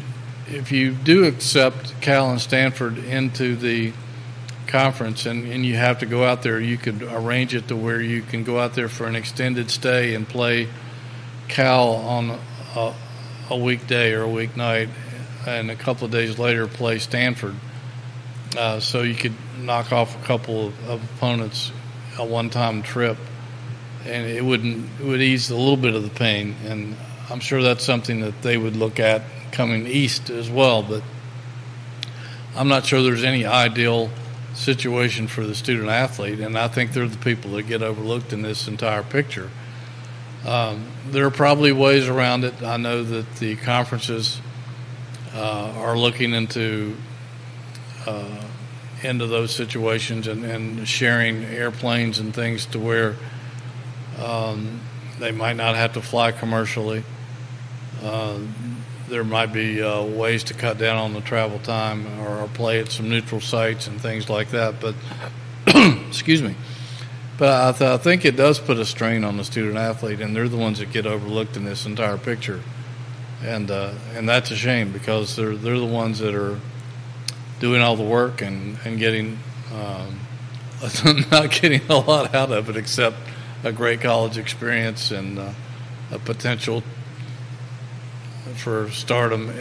[0.48, 3.92] if you do accept Cal and Stanford into the
[4.66, 8.00] conference and, and you have to go out there, you could arrange it to where
[8.00, 10.68] you can go out there for an extended stay and play
[11.52, 12.38] Cal on
[12.74, 12.94] a,
[13.50, 14.88] a weekday or a weeknight,
[15.46, 17.54] and a couple of days later play Stanford.
[18.56, 21.70] Uh, so you could knock off a couple of, of opponents
[22.18, 23.18] a one-time trip,
[24.06, 26.56] and it wouldn't it would ease a little bit of the pain.
[26.64, 26.96] And
[27.28, 30.82] I'm sure that's something that they would look at coming east as well.
[30.82, 31.02] But
[32.56, 34.10] I'm not sure there's any ideal
[34.54, 38.40] situation for the student athlete, and I think they're the people that get overlooked in
[38.40, 39.50] this entire picture.
[40.46, 42.62] Um, there are probably ways around it.
[42.62, 44.40] I know that the conferences
[45.34, 46.96] uh, are looking into
[48.06, 48.42] uh,
[49.02, 53.16] into those situations and, and, sharing airplanes and things to where
[54.20, 54.80] um,
[55.18, 57.02] they might not have to fly commercially.
[58.02, 58.38] Uh,
[59.08, 62.80] there might be uh, ways to cut down on the travel time or, or play
[62.80, 64.80] at some neutral sites and things like that.
[64.80, 64.94] But
[66.08, 66.56] excuse me.
[67.38, 70.36] But I, th- I, think it does put a strain on the student athlete, and
[70.36, 72.60] they're the ones that get overlooked in this entire picture.
[73.42, 76.60] and uh, and that's a shame because they're they're the ones that are
[77.60, 79.38] doing all the work and and getting
[79.74, 80.20] um,
[81.30, 83.16] not getting a lot out of it except
[83.64, 85.52] a great college experience and uh,
[86.10, 86.82] a potential
[88.56, 89.52] for stardom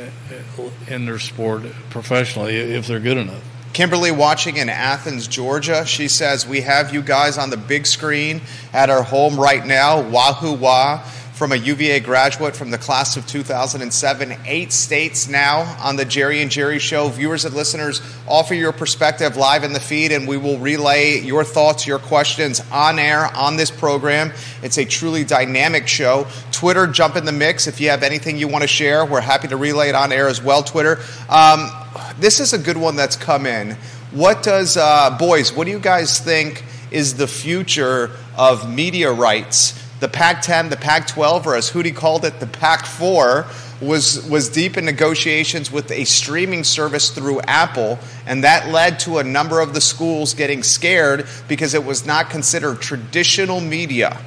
[0.87, 3.43] in their sport professionally if they're good enough.
[3.73, 5.85] Kimberly watching in Athens, Georgia.
[5.85, 8.41] She says, We have you guys on the big screen
[8.73, 10.01] at our home right now.
[10.01, 10.97] Wahoo Wah
[11.41, 14.37] from a UVA graduate from the class of 2007.
[14.45, 17.07] Eight states now on the Jerry and Jerry Show.
[17.07, 21.43] Viewers and listeners, offer your perspective live in the feed, and we will relay your
[21.43, 24.31] thoughts, your questions on air on this program.
[24.61, 26.27] It's a truly dynamic show.
[26.51, 27.65] Twitter, jump in the mix.
[27.65, 30.27] If you have anything you want to share, we're happy to relay it on air
[30.27, 30.61] as well.
[30.61, 30.99] Twitter.
[31.27, 31.71] Um,
[32.19, 33.77] this is a good one that's come in.
[34.11, 39.77] What does, uh, boys, what do you guys think is the future of media rights?
[39.99, 43.45] The Pac 10, the Pac 12, or as Hootie called it, the Pac 4,
[43.81, 49.17] was, was deep in negotiations with a streaming service through Apple, and that led to
[49.17, 54.19] a number of the schools getting scared because it was not considered traditional media.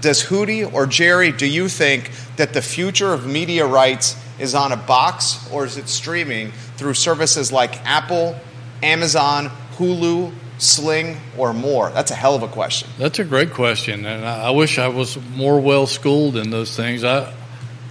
[0.00, 4.72] Does Hootie or Jerry, do you think that the future of media rights is on
[4.72, 8.36] a box or is it streaming through services like Apple,
[8.82, 11.90] Amazon, Hulu, Sling, or more?
[11.90, 12.88] That's a hell of a question.
[12.98, 17.04] That's a great question, and I wish I was more well schooled in those things.
[17.04, 17.32] I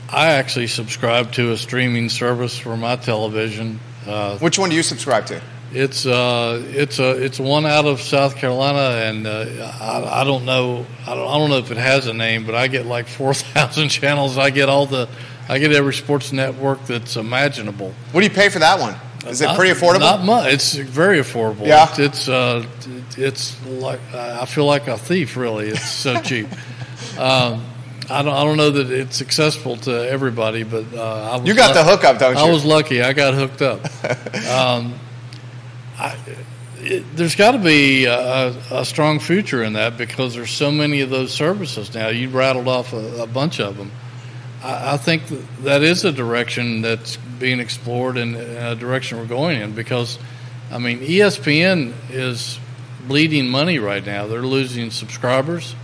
[0.09, 3.79] I actually subscribe to a streaming service for my television.
[4.07, 5.41] Uh, Which one do you subscribe to?
[5.73, 9.45] It's uh, it's a it's one out of South Carolina, and uh,
[9.81, 12.55] I, I don't know I don't, I don't know if it has a name, but
[12.55, 14.37] I get like four thousand channels.
[14.37, 15.09] I get all the
[15.47, 17.93] I get every sports network that's imaginable.
[18.11, 18.95] What do you pay for that one?
[19.27, 20.01] Is it pretty affordable?
[20.01, 20.53] Not much.
[20.53, 21.65] It's very affordable.
[21.65, 21.87] Yeah.
[21.89, 22.65] It's it's, uh,
[23.17, 25.35] it's like I feel like a thief.
[25.35, 26.47] Really, it's so cheap.
[27.17, 27.63] Um,
[28.09, 31.83] I don't I don't know that it's accessible to everybody, but uh, you got the
[31.83, 32.41] hookup, don't you?
[32.41, 33.01] I was lucky.
[33.01, 33.83] I got hooked up.
[34.49, 34.93] um,
[35.97, 36.17] I,
[36.77, 41.01] it, there's got to be a, a, strong future in that because there's so many
[41.01, 42.09] of those services now.
[42.09, 43.91] You rattled off a, a bunch of them.
[44.65, 45.23] I, I think
[45.61, 50.17] that is a direction that's being explored and a direction we're going in because,
[50.71, 52.59] I mean, ESPN is
[53.07, 54.25] bleeding money right now.
[54.27, 55.75] They're losing subscribers.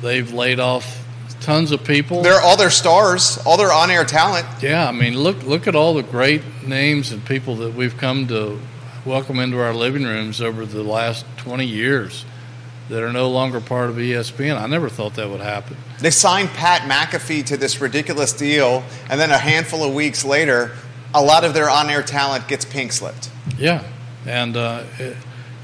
[0.00, 1.04] They've laid off
[1.40, 2.22] tons of people.
[2.22, 4.46] They're all their stars, all their on-air talent.
[4.62, 8.28] Yeah, I mean, look look at all the great names and people that we've come
[8.28, 8.60] to
[9.04, 12.24] welcome into our living rooms over the last 20 years
[12.88, 14.60] that are no longer part of ESPN.
[14.60, 15.76] I never thought that would happen.
[16.00, 20.72] They signed Pat McAfee to this ridiculous deal, and then a handful of weeks later,
[21.14, 23.30] a lot of their on-air talent gets pink slipped.
[23.58, 23.84] Yeah,
[24.26, 24.84] and uh,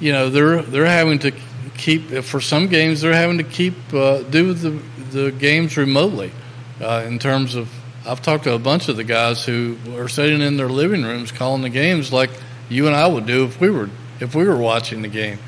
[0.00, 1.32] you know they're they're having to
[1.76, 6.32] keep for some games they're having to keep uh, do the the games remotely.
[6.80, 7.70] Uh, in terms of,
[8.04, 11.30] I've talked to a bunch of the guys who are sitting in their living rooms
[11.30, 12.30] calling the games like
[12.68, 13.88] you and I would do if we were
[14.20, 15.38] if we were watching the game.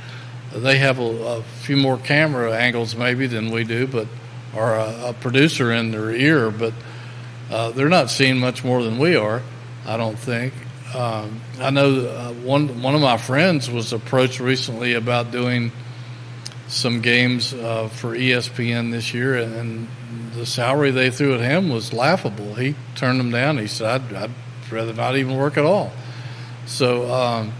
[0.59, 4.07] They have a, a few more camera angles maybe than we do, but
[4.55, 6.73] or a, a producer in their ear, but
[7.51, 9.43] uh, they're not seeing much more than we are.
[9.87, 10.53] I don't think.
[10.95, 15.73] Um, I know uh, one one of my friends was approached recently about doing
[16.69, 19.89] some games uh, for ESPN this year, and
[20.35, 22.55] the salary they threw at him was laughable.
[22.55, 23.59] He turned them down.
[23.59, 24.31] He said, "I'd, I'd
[24.73, 25.93] rather not even work at all."
[26.67, 27.53] So um,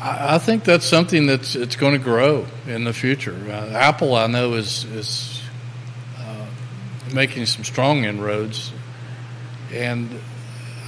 [0.00, 3.36] I, I, think that's something that's it's going to grow in the future.
[3.48, 5.42] Uh, Apple, I know, is is
[6.18, 6.46] uh,
[7.14, 8.72] making some strong inroads,
[9.72, 10.08] and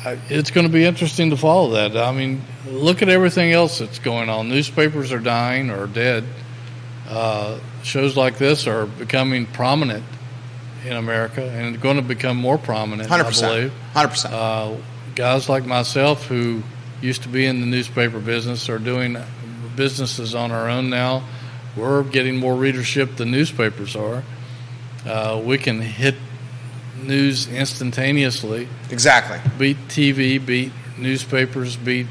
[0.04, 1.96] I, it's going to be interesting to follow that.
[1.96, 4.48] I mean, look at everything else that's going on.
[4.48, 6.24] Newspapers are dying or dead.
[7.08, 10.04] Uh, shows like this are becoming prominent
[10.84, 13.08] in America and going to become more prominent.
[13.08, 13.70] 100%.
[13.92, 14.34] Hundred percent.
[14.34, 14.76] Uh,
[15.14, 16.62] guys like myself who
[17.00, 19.16] used to be in the newspaper business are doing
[19.76, 21.24] businesses on our own now.
[21.76, 24.22] We're getting more readership than newspapers are.
[25.06, 26.14] Uh, we can hit
[27.02, 28.68] news instantaneously.
[28.90, 29.38] Exactly.
[29.58, 32.06] Beat TV, beat newspapers, beat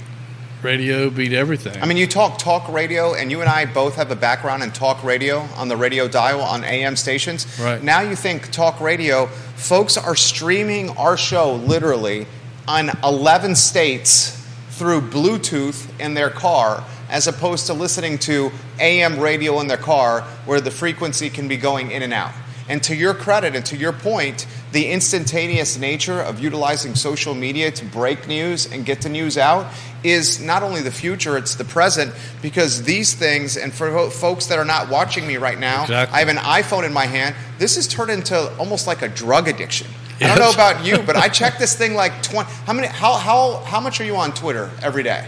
[0.63, 1.81] radio, beat everything.
[1.81, 4.71] I mean, you talk talk radio, and you and I both have a background in
[4.71, 7.59] talk radio on the radio dial on AM stations.
[7.59, 7.83] Right.
[7.83, 12.25] Now you think talk radio, folks are streaming our show literally
[12.67, 14.38] on 11 states
[14.79, 20.21] through Bluetooth in their car as opposed to listening to AM radio in their car
[20.45, 22.31] where the frequency can be going in and out.
[22.69, 27.71] And to your credit and to your point, the instantaneous nature of utilizing social media
[27.71, 29.69] to break news and get the news out
[30.01, 34.59] is not only the future, it's the present because these things, and for folks that
[34.59, 36.15] are not watching me right now, exactly.
[36.15, 37.35] I have an iPhone in my hand.
[37.57, 39.87] This has turned into almost like a drug addiction.
[40.21, 42.51] I don't know about you, but I check this thing like twenty.
[42.65, 42.87] How many?
[42.87, 45.27] How how how much are you on Twitter every day?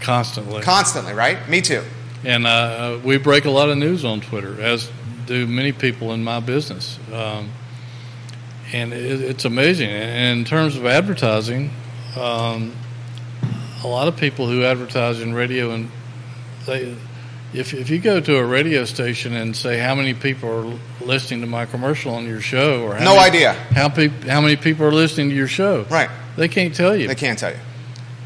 [0.00, 0.62] Constantly.
[0.62, 1.48] Constantly, right?
[1.48, 1.82] Me too.
[2.24, 4.90] And uh, we break a lot of news on Twitter, as
[5.26, 6.98] do many people in my business.
[7.12, 7.50] Um,
[8.72, 9.90] and it, it's amazing.
[9.90, 11.70] And in terms of advertising,
[12.16, 12.72] um,
[13.82, 15.90] a lot of people who advertise in radio and
[16.66, 16.96] they
[17.54, 21.42] if, if you go to a radio station and say how many people are listening
[21.42, 22.82] to my commercial on your show?
[22.84, 23.52] or how no many, idea.
[23.52, 25.82] How, pe- how many people are listening to your show?
[25.84, 26.10] Right.
[26.36, 27.08] They can't tell you.
[27.08, 27.58] They can't tell you.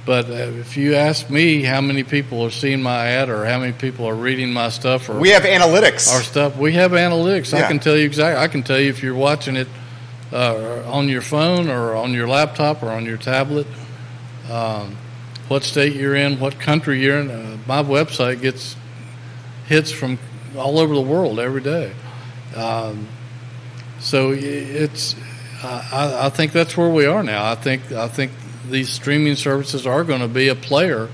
[0.07, 3.59] But uh, if you ask me how many people are seeing my ad or how
[3.59, 6.15] many people are reading my stuff or we have analytics.
[6.15, 7.53] our stuff we have analytics.
[7.53, 7.65] Yeah.
[7.65, 9.67] i can tell you exactly i can tell you if you're watching it
[10.33, 13.67] uh, on your phone or on your laptop or on your tablet
[14.49, 14.97] um,
[15.49, 18.77] what state you're in what country you're in uh, my website gets
[19.67, 20.19] hits from
[20.57, 21.93] all over the world every day
[22.55, 23.07] um,
[23.99, 25.17] so it's
[25.63, 27.51] I, I think that's where we are now.
[27.51, 28.33] I think I think
[28.69, 31.09] these streaming services are going to be a player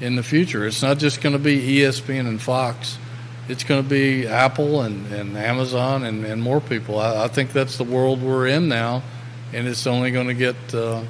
[0.00, 0.66] in the future.
[0.66, 2.98] It's not just going to be ESPN and Fox.
[3.48, 6.98] It's going to be Apple and, and Amazon and, and more people.
[6.98, 9.02] I, I think that's the world we're in now,
[9.52, 11.02] and it's only going to get uh,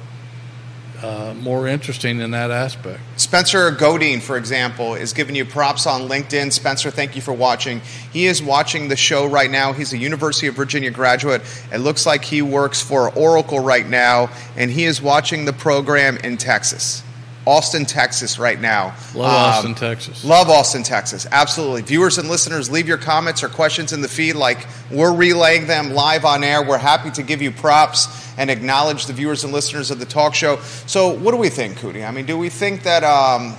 [1.03, 2.99] uh, more interesting in that aspect.
[3.17, 6.51] Spencer Godin, for example, is giving you props on LinkedIn.
[6.51, 7.81] Spencer, thank you for watching.
[8.13, 9.73] He is watching the show right now.
[9.73, 11.41] He's a University of Virginia graduate.
[11.71, 16.17] It looks like he works for Oracle right now, and he is watching the program
[16.17, 17.03] in Texas,
[17.45, 18.95] Austin, Texas, right now.
[19.15, 20.23] Love Um, Austin, Texas.
[20.23, 21.25] Love Austin, Texas.
[21.31, 21.81] Absolutely.
[21.81, 25.91] Viewers and listeners, leave your comments or questions in the feed like we're relaying them
[25.93, 26.61] live on air.
[26.63, 30.35] We're happy to give you props and acknowledge the viewers and listeners of the talk
[30.35, 30.57] show.
[30.85, 32.07] So, what do we think, Hootie?
[32.07, 33.03] I mean, do we think that.
[33.03, 33.55] Um,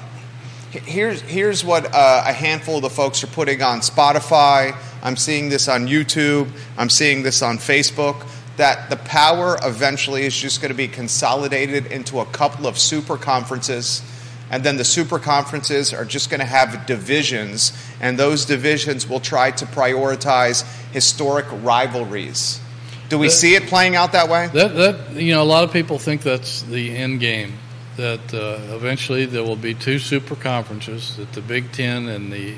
[0.71, 4.75] Here's, here's what uh, a handful of the folks are putting on Spotify.
[5.03, 6.49] I'm seeing this on YouTube.
[6.79, 8.27] I'm seeing this on Facebook.
[8.59, 13.17] That the power eventually is just going to be consolidated into a couple of super
[13.17, 14.03] conferences.
[14.51, 19.21] And then the super conferences are just going to have divisions, and those divisions will
[19.21, 22.61] try to prioritize historic rivalries.
[23.09, 24.51] Do we That- see it playing out that way?
[24.53, 27.55] That that you know, a lot of people think that's the end game.
[27.97, 31.17] That uh, eventually there will be two super conferences.
[31.17, 32.55] That the Big Ten and the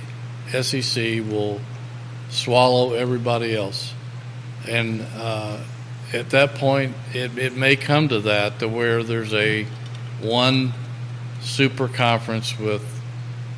[0.62, 1.61] SEC will
[2.30, 3.92] swallow everybody else,
[4.68, 5.59] and uh,
[6.14, 9.66] at that point, it, it may come to that to where there's a
[10.20, 10.72] one
[11.40, 12.83] super conference with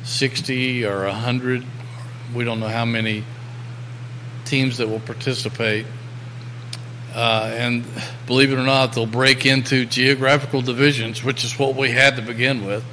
[0.03, 1.65] sixty or hundred.
[2.33, 3.23] We don't know how many
[4.45, 5.85] teams that will participate
[7.17, 7.83] uh, and
[8.27, 12.21] believe it or not, they'll break into geographical divisions, which is what we had to
[12.21, 12.85] begin with.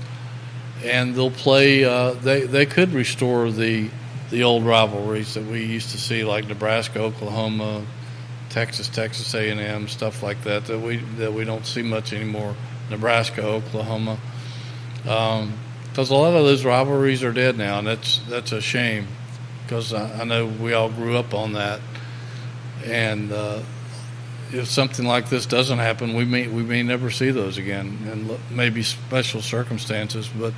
[0.83, 1.85] And they'll play.
[1.85, 3.91] Uh, they they could restore the
[4.31, 7.85] the old rivalries that we used to see, like Nebraska, Oklahoma,
[8.55, 10.67] Texas, Texas A and M, stuff like that.
[10.67, 12.55] That we that we don't see much anymore.
[12.89, 14.17] Nebraska, Oklahoma,
[15.03, 19.09] because a lot of those rivalries are dead now, and that's that's a shame.
[19.65, 21.81] Because I, I know we all grew up on that,
[22.85, 23.63] and uh,
[24.53, 28.39] if something like this doesn't happen, we may we may never see those again, and
[28.53, 30.29] maybe special circumstances.
[30.29, 30.55] But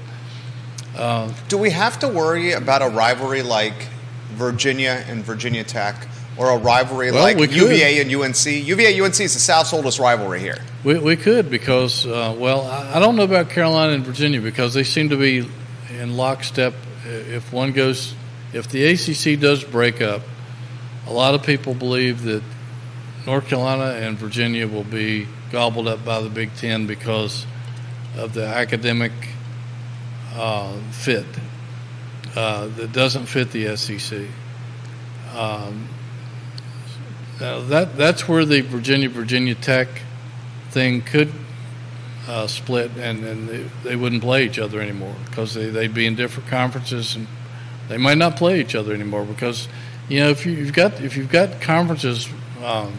[0.99, 3.89] uh, Do we have to worry about a rivalry like
[4.35, 7.38] Virginia and Virginia Tech, or a rivalry Well, like.
[7.51, 8.46] UVA and UNC?
[8.46, 10.59] UVA UNC is the South's oldest rivalry here.
[10.85, 14.85] we we could because uh, well, I, don't know about Carolina and Virginia because they
[14.85, 15.49] seem to be
[16.01, 16.75] in lockstep.
[17.07, 18.14] If one goes,
[18.53, 20.22] if the ACC does break up,
[21.07, 22.42] a lot of people believe that
[23.27, 27.46] North Carolina and Virginia will be gobbled up by the Big Ten because
[28.16, 29.12] of the academic
[30.35, 31.25] uh, fit
[32.35, 34.27] uh, that doesn't fit the SEC.
[35.35, 35.88] Um,
[37.40, 39.88] now that that's where the Virginia Virginia Tech
[40.70, 41.33] thing could
[42.29, 46.07] uh, split, and, and they, they wouldn't play each other anymore because they, they'd be
[46.07, 47.27] in different conferences, and
[47.88, 49.68] they might not play each other anymore because
[50.09, 52.29] you know if you, you've got if you've got conferences.
[52.65, 52.94] Um,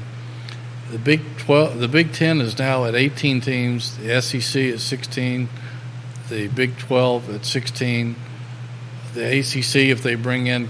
[0.92, 3.98] the Big Twelve, the Big Ten is now at 18 teams.
[3.98, 5.50] The SEC is 16.
[6.30, 8.16] The Big 12 at 16.
[9.14, 10.70] The ACC, if they bring in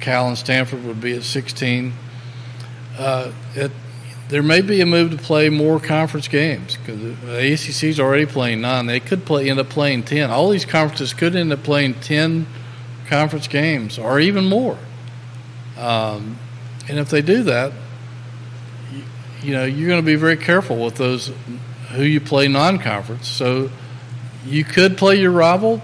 [0.00, 1.92] Cal and Stanford, would be at 16.
[2.98, 3.72] Uh, it,
[4.28, 8.24] there may be a move to play more conference games because the ACC is already
[8.24, 8.86] playing nine.
[8.86, 10.30] They could play end up playing 10.
[10.30, 12.46] All these conferences could end up playing 10
[13.08, 14.78] conference games or even more.
[15.76, 16.38] Um,
[16.88, 17.72] and if they do that,
[18.92, 19.02] you,
[19.42, 21.30] you know you're going to be very careful with those
[21.90, 23.28] who you play non-conference.
[23.28, 23.70] So
[24.46, 25.82] you could play your rival,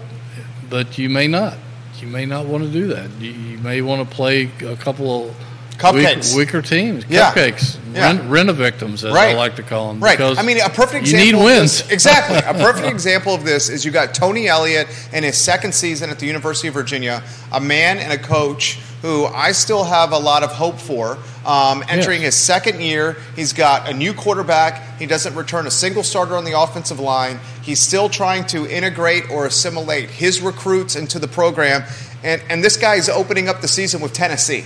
[0.69, 1.55] but you may not.
[2.01, 3.11] You may not want to do that.
[3.19, 5.35] You, you may want to play a couple of
[5.79, 6.35] Cupcakes.
[6.35, 7.31] Weak, weaker teams, Yeah.
[7.33, 8.07] cupcakes, Yeah.
[8.07, 10.03] Ren, rent victims, as I like to call them.
[10.03, 10.19] Right.
[10.19, 11.25] I mean, a perfect you example.
[11.25, 11.81] need of wins.
[11.83, 12.37] this- exactly.
[12.37, 16.19] A perfect example of this is you got Tony Elliott in his second season at
[16.19, 20.43] the University of Virginia, a man and a coach who I still have a lot
[20.43, 21.17] of hope for.
[21.45, 24.99] Um, entering his second year, he's got a new quarterback.
[24.99, 27.39] He doesn't return a single starter on the offensive line.
[27.61, 31.85] He's still trying to integrate or assimilate his recruits into the program.
[32.23, 34.65] And, and this guy is opening up the season with Tennessee.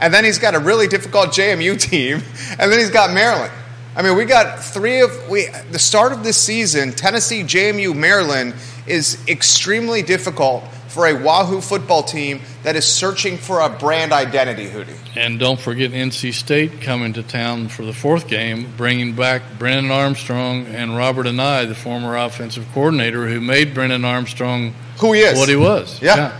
[0.00, 2.22] And then he's got a really difficult JMU team,
[2.58, 3.52] and then he's got Maryland.
[3.94, 5.48] I mean, we got three of we.
[5.70, 8.54] The start of this season, Tennessee, JMU, Maryland
[8.86, 14.66] is extremely difficult for a Wahoo football team that is searching for a brand identity.
[14.68, 14.96] Hootie.
[15.16, 19.90] And don't forget NC State coming to town for the fourth game, bringing back Brennan
[19.90, 25.38] Armstrong and Robert Anae, the former offensive coordinator who made Brennan Armstrong Who he is?
[25.38, 26.00] what he was.
[26.02, 26.38] Yeah.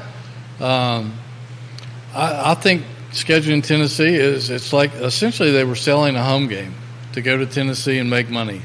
[0.60, 0.96] Yeah.
[0.96, 1.14] Um,
[2.14, 6.74] I, I think scheduling Tennessee is it's like essentially they were selling a home game
[7.12, 8.62] to go to Tennessee and make money.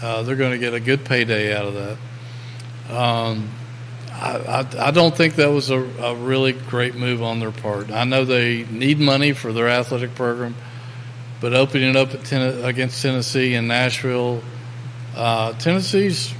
[0.00, 2.96] Uh, they're going to get a good payday out of that.
[2.96, 3.50] Um,
[4.12, 7.90] I, I, I don't think that was a, a really great move on their part.
[7.90, 10.54] I know they need money for their athletic program,
[11.40, 14.42] but opening up ten, against Tennessee and Nashville,
[15.14, 16.32] uh, Tennessee's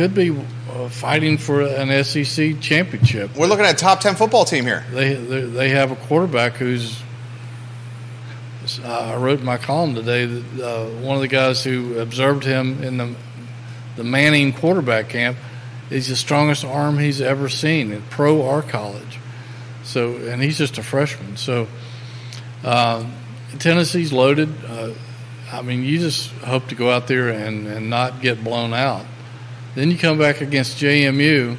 [0.00, 3.36] could be uh, fighting for an SEC championship.
[3.36, 4.82] We're looking at a top ten football team here.
[4.92, 7.02] They they, they have a quarterback who's.
[8.82, 12.82] Uh, I wrote my column today that uh, one of the guys who observed him
[12.82, 13.14] in the
[13.96, 15.36] the Manning quarterback camp
[15.90, 19.18] is the strongest arm he's ever seen in pro or college.
[19.82, 21.36] So, and he's just a freshman.
[21.36, 21.66] So,
[22.64, 23.12] um,
[23.58, 24.48] Tennessee's loaded.
[24.64, 24.94] Uh,
[25.52, 29.04] I mean, you just hope to go out there and, and not get blown out.
[29.74, 31.56] Then you come back against JMU,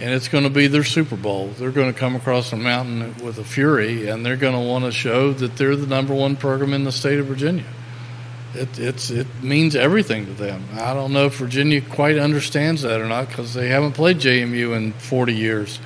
[0.00, 1.48] and it's going to be their Super Bowl.
[1.58, 4.84] They're going to come across the mountain with a fury, and they're going to want
[4.84, 7.64] to show that they're the number one program in the state of Virginia.
[8.54, 10.64] It, it's it means everything to them.
[10.74, 14.76] I don't know if Virginia quite understands that or not because they haven't played JMU
[14.76, 15.78] in 40 years.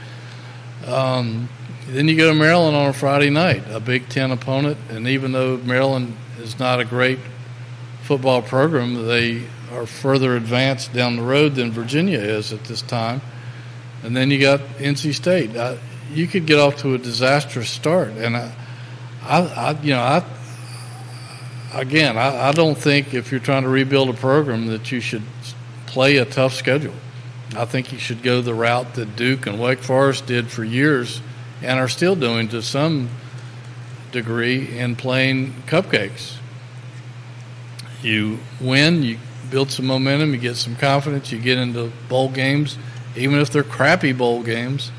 [0.86, 1.50] Um,
[1.88, 5.32] then you go to Maryland on a Friday night, a Big Ten opponent, and even
[5.32, 7.18] though Maryland is not a great
[8.02, 9.42] football program, they
[9.74, 13.20] are further advanced down the road than Virginia is at this time.
[14.02, 15.56] And then you got NC State.
[15.56, 15.78] I,
[16.12, 18.54] you could get off to a disastrous start, and I,
[19.22, 20.24] I, I you know, I
[21.72, 25.22] again, I, I don't think if you're trying to rebuild a program that you should
[25.86, 26.94] play a tough schedule.
[27.56, 31.20] I think you should go the route that Duke and Wake Forest did for years
[31.62, 33.08] and are still doing to some
[34.12, 36.36] degree in playing cupcakes.
[38.02, 39.18] You win, you
[39.50, 42.78] build some momentum, you get some confidence, you get into bowl games,
[43.16, 44.90] even if they're crappy bowl games.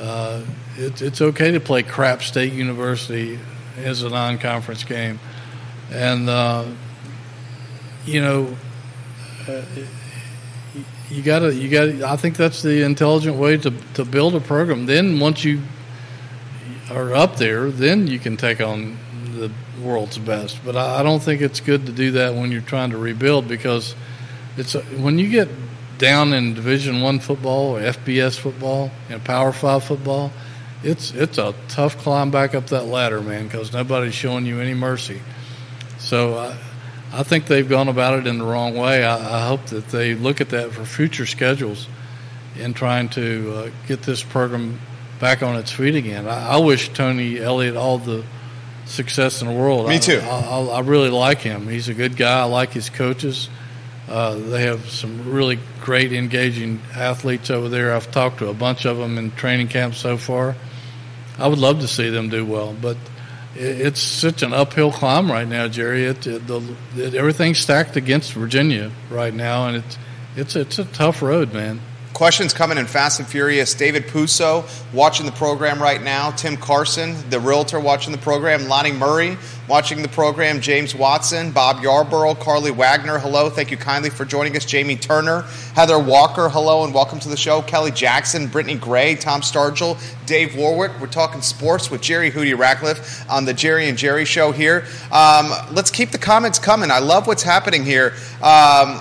[0.00, 0.42] Uh,
[0.76, 3.38] it, it's okay to play crap State University
[3.76, 5.20] as a non-conference game,
[5.90, 6.64] and uh,
[8.04, 8.56] you know,
[9.48, 9.62] uh,
[11.10, 12.08] you gotta, you gotta.
[12.08, 14.86] I think that's the intelligent way to to build a program.
[14.86, 15.62] Then once you
[16.90, 18.98] are up there, then you can take on
[19.84, 20.58] world's best.
[20.64, 23.46] But I, I don't think it's good to do that when you're trying to rebuild
[23.46, 23.94] because
[24.56, 25.48] it's when you get
[25.98, 30.32] down in Division One football or FBS football and Power Five football,
[30.82, 34.74] it's it's a tough climb back up that ladder, man, because nobody's showing you any
[34.74, 35.20] mercy.
[35.98, 36.56] So I,
[37.12, 39.04] I think they've gone about it in the wrong way.
[39.04, 41.88] I, I hope that they look at that for future schedules
[42.56, 44.80] in trying to uh, get this program
[45.20, 46.28] back on its feet again.
[46.28, 48.24] I, I wish Tony Elliott all the
[48.86, 49.88] success in the world.
[49.88, 50.20] Me too.
[50.22, 51.68] I, I, I really like him.
[51.68, 52.40] He's a good guy.
[52.40, 53.48] I like his coaches.
[54.08, 57.94] Uh, they have some really great, engaging athletes over there.
[57.94, 60.54] I've talked to a bunch of them in training camp so far.
[61.38, 62.96] I would love to see them do well, but
[63.56, 66.04] it, it's such an uphill climb right now, Jerry.
[66.04, 69.98] It, it, the, it, everything's stacked against Virginia right now, and it's
[70.36, 71.80] it's it's a tough road, man.
[72.14, 73.74] Questions coming in fast and furious.
[73.74, 76.30] David Puso watching the program right now.
[76.30, 78.68] Tim Carson, the realtor, watching the program.
[78.68, 79.36] Lonnie Murray
[79.68, 80.60] watching the program.
[80.60, 83.18] James Watson, Bob Yarborough, Carly Wagner.
[83.18, 84.64] Hello, thank you kindly for joining us.
[84.64, 85.42] Jamie Turner,
[85.74, 86.48] Heather Walker.
[86.48, 87.62] Hello and welcome to the show.
[87.62, 90.92] Kelly Jackson, Brittany Gray, Tom Stargell, Dave Warwick.
[91.00, 94.86] We're talking sports with Jerry Hootie Ratcliffe on the Jerry and Jerry Show here.
[95.10, 96.92] Um, let's keep the comments coming.
[96.92, 98.14] I love what's happening here.
[98.40, 99.00] Um,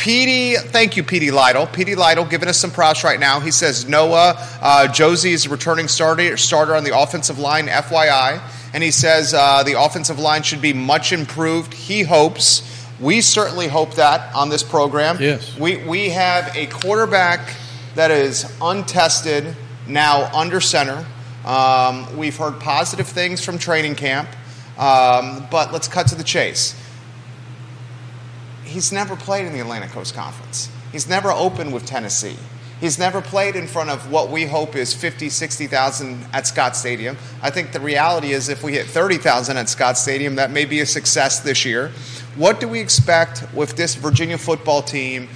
[0.00, 1.66] Petey, thank you, Petey Lytle.
[1.66, 3.38] Petey Lytle giving us some props right now.
[3.38, 8.40] He says Noah uh, Josey is a returning starter, starter on the offensive line, FYI.
[8.72, 11.74] And he says uh, the offensive line should be much improved.
[11.74, 12.62] He hopes.
[12.98, 15.18] We certainly hope that on this program.
[15.20, 15.58] Yes.
[15.58, 17.54] We, we have a quarterback
[17.94, 19.54] that is untested
[19.86, 21.04] now under center.
[21.44, 24.30] Um, we've heard positive things from training camp,
[24.78, 26.74] um, but let's cut to the chase.
[28.70, 30.70] He's never played in the Atlantic Coast Conference.
[30.92, 32.36] He's never opened with Tennessee.
[32.80, 37.16] He's never played in front of what we hope is 50, 60,000 at Scott Stadium.
[37.42, 40.78] I think the reality is if we hit 30,000 at Scott Stadium, that may be
[40.78, 41.90] a success this year.
[42.36, 45.28] What do we expect with this Virginia football team,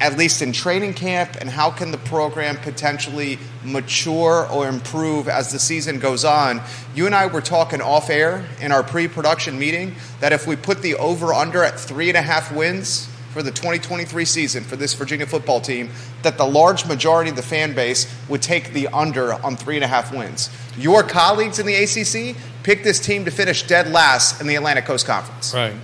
[0.00, 5.52] at least in training camp, and how can the program potentially mature or improve as
[5.52, 6.60] the season goes on?
[6.94, 10.56] You and I were talking off air in our pre production meeting that if we
[10.56, 14.76] put the over under at three and a half wins, for the 2023 season for
[14.76, 15.90] this Virginia football team
[16.22, 19.84] that the large majority of the fan base would take the under on three and
[19.84, 20.48] a half wins.
[20.78, 24.86] Your colleagues in the ACC picked this team to finish dead last in the Atlantic
[24.86, 25.52] Coast Conference.
[25.52, 25.74] Right.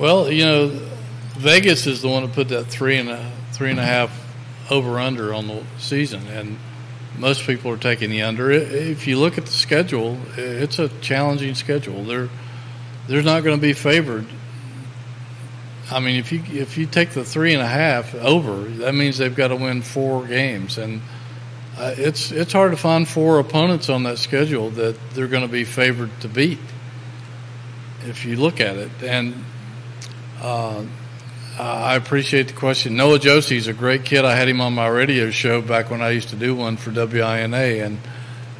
[0.00, 0.68] Well, you know,
[1.36, 4.10] Vegas is the one to put that three and a three and a half
[4.70, 6.58] over under on the season, and
[7.18, 8.50] most people are taking the under.
[8.50, 12.04] If you look at the schedule, it's a challenging schedule.
[12.04, 12.28] They're
[13.08, 14.26] they're not going to be favored
[15.90, 19.18] I mean, if you if you take the three and a half over, that means
[19.18, 21.00] they've got to win four games, and
[21.78, 25.52] uh, it's it's hard to find four opponents on that schedule that they're going to
[25.52, 26.58] be favored to beat.
[28.02, 29.44] If you look at it, and
[30.42, 30.82] uh,
[31.58, 32.96] I appreciate the question.
[32.96, 34.24] Noah Josey's a great kid.
[34.24, 36.90] I had him on my radio show back when I used to do one for
[36.90, 37.98] WINA, and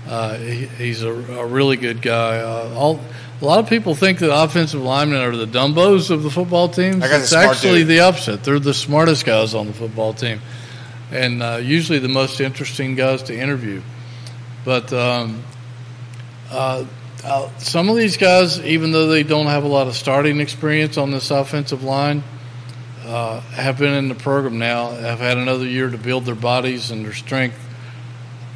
[0.09, 2.39] uh, he, he's a, a, really good guy.
[2.39, 3.01] Uh, all
[3.41, 7.05] a lot of people think that offensive linemen are the dumbos of the football teams.
[7.05, 7.89] It's actually dude.
[7.89, 8.45] the opposite.
[8.45, 10.41] They're the smartest guys on the football team,
[11.11, 13.83] and uh, usually the most interesting guys to interview.
[14.65, 15.43] But um,
[16.51, 16.87] uh,
[17.23, 20.97] uh, some of these guys, even though they don't have a lot of starting experience
[20.97, 22.23] on this offensive line,
[23.07, 26.91] uh, have been in the program now, have had another year to build their bodies
[26.91, 27.59] and their strength.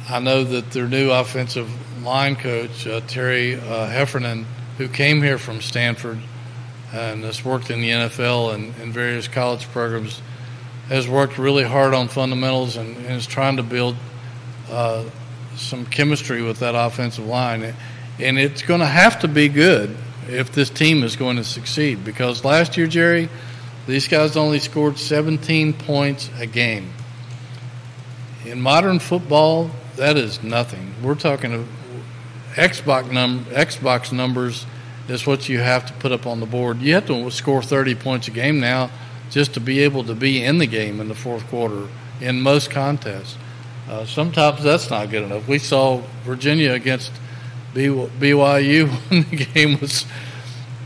[0.09, 1.69] I know that their new offensive
[2.03, 4.45] line coach, uh, Terry uh, Heffernan,
[4.77, 6.19] who came here from Stanford
[6.91, 10.21] and has worked in the NFL and in various college programs,
[10.89, 13.95] has worked really hard on fundamentals and, and is trying to build
[14.69, 15.05] uh,
[15.55, 17.73] some chemistry with that offensive line.
[18.19, 19.95] And it's going to have to be good
[20.27, 23.29] if this team is going to succeed because last year, Jerry,
[23.87, 26.93] these guys only scored 17 points a game.
[28.45, 30.93] In modern football, that is nothing.
[31.01, 31.67] We're talking
[32.53, 34.65] Xbox num Xbox numbers
[35.07, 36.81] is what you have to put up on the board.
[36.81, 38.89] You have to score 30 points a game now
[39.29, 41.87] just to be able to be in the game in the fourth quarter
[42.19, 43.37] in most contests.
[43.89, 45.47] Uh, sometimes that's not good enough.
[45.47, 47.11] We saw Virginia against
[47.73, 50.05] BYU when the game was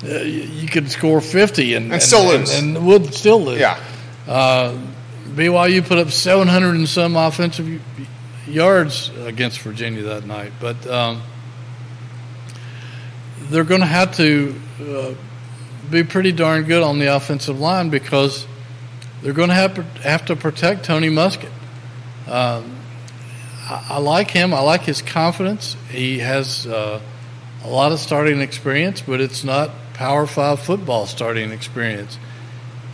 [0.06, 3.60] uh, you could score 50 and, and, and still lose and, and, would still lose.
[3.60, 3.80] Yeah.
[4.28, 4.78] Uh,
[5.28, 7.82] BYU put up 700 and some offensive
[8.48, 10.86] yards against Virginia that night, but.
[10.88, 11.22] Um,
[13.50, 15.14] they're going to have to uh,
[15.90, 18.48] be pretty darn good on the offensive line because
[19.22, 21.52] they're going to have, have to protect Tony Muskett.
[22.28, 22.78] Um,
[23.70, 24.54] I, I, like him.
[24.54, 25.76] I like his confidence.
[25.90, 27.00] He has uh,
[27.64, 32.18] a lot of starting experience, but it's not Power Five football starting experience.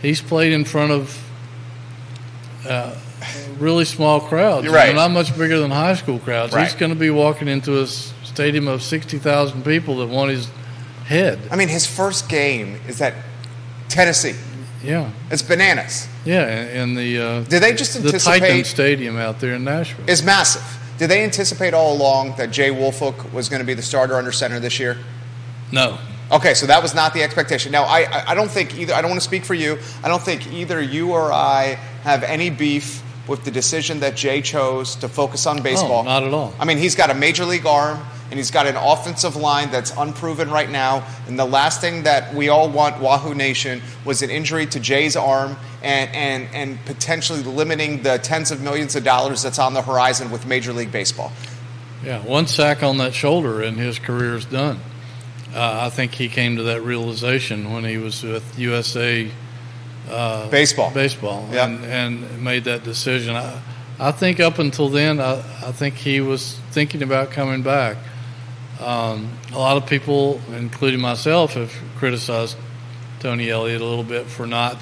[0.00, 1.30] He's played in front of
[2.68, 2.96] uh,
[3.58, 4.64] really small crowds.
[4.64, 4.94] You're right.
[4.94, 6.52] Not much bigger than high school crowds.
[6.52, 6.64] Right.
[6.64, 10.48] He's going to be walking into a stadium of 60,000 people that want his
[11.04, 11.38] head.
[11.50, 13.14] I mean, his first game is at
[13.88, 14.34] Tennessee.
[14.82, 15.10] Yeah.
[15.30, 16.08] It's bananas.
[16.24, 20.08] Yeah, and the uh, did they just anticipate the Titan Stadium out there in Nashville
[20.08, 20.62] is massive.
[20.98, 24.30] Did they anticipate all along that Jay Woolfolk was going to be the starter under
[24.30, 24.98] center this year?
[25.72, 25.98] No.
[26.32, 27.72] Okay, so that was not the expectation.
[27.72, 28.94] Now, I, I don't think either.
[28.94, 29.78] I don't want to speak for you.
[30.02, 34.40] I don't think either you or I have any beef with the decision that Jay
[34.42, 36.00] chose to focus on baseball.
[36.00, 36.54] Oh, not at all.
[36.58, 39.92] I mean, he's got a major league arm and he's got an offensive line that's
[39.96, 41.06] unproven right now.
[41.28, 45.16] And the last thing that we all want, Wahoo Nation, was an injury to Jay's
[45.16, 49.82] arm and, and, and potentially limiting the tens of millions of dollars that's on the
[49.82, 51.30] horizon with Major League Baseball.
[52.02, 54.80] Yeah, one sack on that shoulder and his career is done.
[55.54, 59.30] Uh, I think he came to that realization when he was with USA
[60.08, 61.68] uh, baseball, baseball, yep.
[61.68, 63.36] and, and made that decision.
[63.36, 63.60] I,
[63.98, 67.98] I think up until then, I, I think he was thinking about coming back.
[68.80, 72.56] Um, a lot of people, including myself, have criticized
[73.20, 74.76] Tony Elliott a little bit for not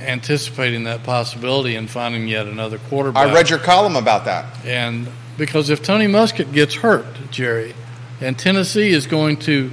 [0.00, 3.28] anticipating that possibility and finding yet another quarterback.
[3.28, 4.66] I read your column about that.
[4.66, 7.74] And because if Tony Muskett gets hurt, Jerry,
[8.20, 9.70] and Tennessee is going to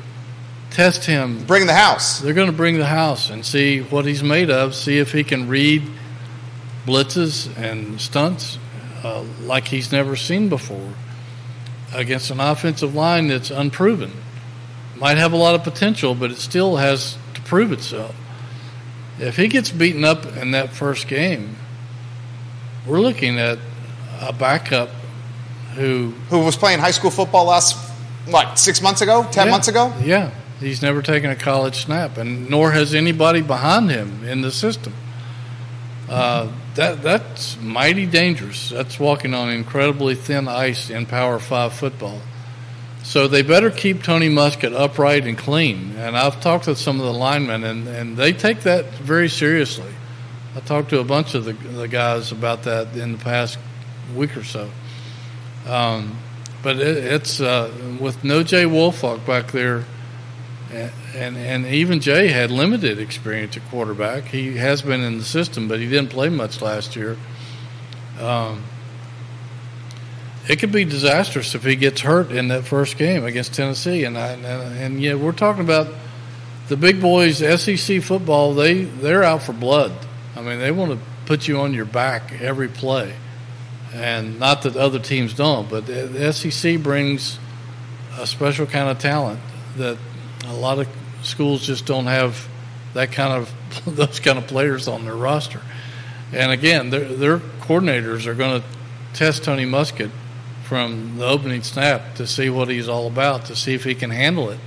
[0.69, 2.19] test him, bring the house.
[2.19, 5.23] They're going to bring the house and see what he's made of, see if he
[5.23, 5.83] can read
[6.85, 8.59] blitzes and stunts
[9.03, 10.93] uh, like he's never seen before
[11.93, 14.11] against an offensive line that's unproven.
[14.97, 18.15] Might have a lot of potential, but it still has to prove itself.
[19.19, 21.55] If he gets beaten up in that first game,
[22.85, 23.59] we're looking at
[24.21, 24.89] a backup
[25.75, 27.75] who who was playing high school football last
[28.27, 29.93] what six months ago, ten yeah, months ago.
[30.03, 34.51] Yeah, he's never taken a college snap, and nor has anybody behind him in the
[34.51, 34.93] system.
[36.09, 38.69] Uh, that that's mighty dangerous.
[38.69, 42.21] That's walking on incredibly thin ice in Power Five football.
[43.05, 45.93] So they better keep Tony Muskett upright and clean.
[45.95, 49.93] And I've talked to some of the linemen, and, and they take that very seriously.
[50.55, 53.59] I talked to a bunch of the, the guys about that in the past
[54.15, 54.71] week or so.
[55.67, 56.17] Um,
[56.65, 59.85] but it, it's uh, with no Jay Woolfolk back there,
[60.73, 64.23] and and even Jay had limited experience at quarterback.
[64.25, 67.17] He has been in the system, but he didn't play much last year.
[68.19, 68.63] Um,
[70.49, 74.03] it could be disastrous if he gets hurt in that first game against Tennessee.
[74.03, 75.87] And I, and, and yeah, we're talking about
[76.67, 78.55] the big boys, SEC football.
[78.55, 79.91] They they're out for blood.
[80.35, 83.13] I mean, they want to put you on your back every play,
[83.95, 87.39] and not that other teams don't, but the SEC brings
[88.19, 89.39] a special kind of talent
[89.77, 89.97] that
[90.45, 90.87] a lot of
[91.23, 92.47] schools just don't have
[92.93, 93.53] that kind of
[93.95, 95.61] those kind of players on their roster.
[96.33, 98.67] And again, their, their coordinators are going to
[99.13, 100.11] test Tony Muskett
[100.63, 104.09] from the opening snap to see what he's all about, to see if he can
[104.09, 104.59] handle it.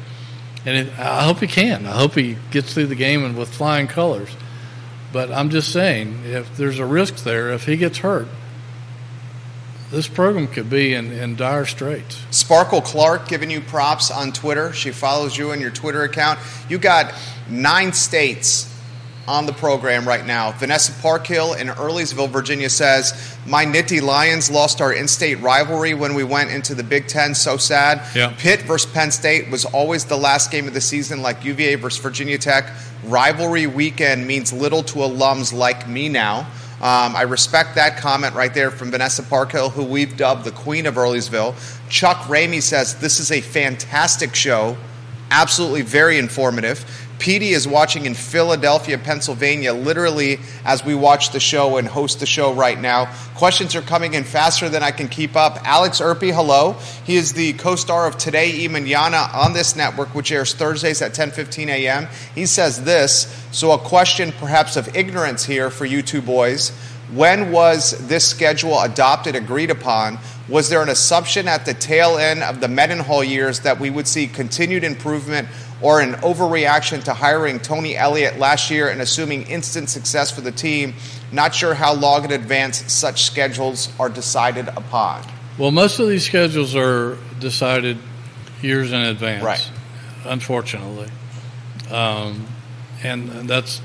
[0.65, 1.85] And it, I hope he can.
[1.85, 4.35] I hope he gets through the game and with flying colors.
[5.13, 8.29] But I'm just saying, if there's a risk there, if he gets hurt,
[9.91, 12.23] this program could be in, in dire straits.
[12.31, 14.73] Sparkle Clark giving you props on Twitter.
[14.73, 16.39] She follows you on your Twitter account.
[16.69, 17.15] You got
[17.49, 18.75] nine states
[19.29, 20.53] on the program right now.
[20.53, 26.15] Vanessa Parkhill in Earlysville, Virginia says, My Nittany Lions lost our in state rivalry when
[26.15, 27.35] we went into the Big Ten.
[27.35, 28.03] So sad.
[28.17, 28.35] Yeah.
[28.39, 32.03] Pitt versus Penn State was always the last game of the season, like UVA versus
[32.03, 32.71] Virginia Tech.
[33.05, 36.51] Rivalry weekend means little to alums like me now.
[36.81, 40.87] Um, I respect that comment right there from Vanessa Parkhill, who we've dubbed the Queen
[40.87, 41.57] of Earlysville.
[41.89, 44.77] Chuck Ramey says, This is a fantastic show,
[45.33, 47.08] absolutely very informative.
[47.19, 52.27] Petey is watching in Philadelphia, Pennsylvania, literally as we watch the show and host the
[52.27, 53.07] show right now.
[53.35, 55.59] Questions are coming in faster than I can keep up.
[55.65, 56.75] Alex Erpy, hello.
[57.05, 61.13] He is the co-star of Today y Mañana on this network, which airs Thursdays at
[61.13, 62.09] 10:15 a.m.
[62.35, 63.27] He says this.
[63.51, 66.71] So a question, perhaps of ignorance here for you two boys.
[67.13, 70.19] When was this schedule adopted, agreed upon?
[70.47, 74.07] Was there an assumption at the tail end of the Mendenhall years that we would
[74.07, 75.49] see continued improvement
[75.81, 80.51] or an overreaction to hiring Tony Elliott last year and assuming instant success for the
[80.51, 80.95] team.
[81.31, 85.23] Not sure how long in advance such schedules are decided upon.
[85.59, 87.99] Well, most of these schedules are decided
[88.63, 89.71] years in advance, right?
[90.25, 91.09] Unfortunately,
[91.91, 92.47] um,
[93.03, 93.81] and that's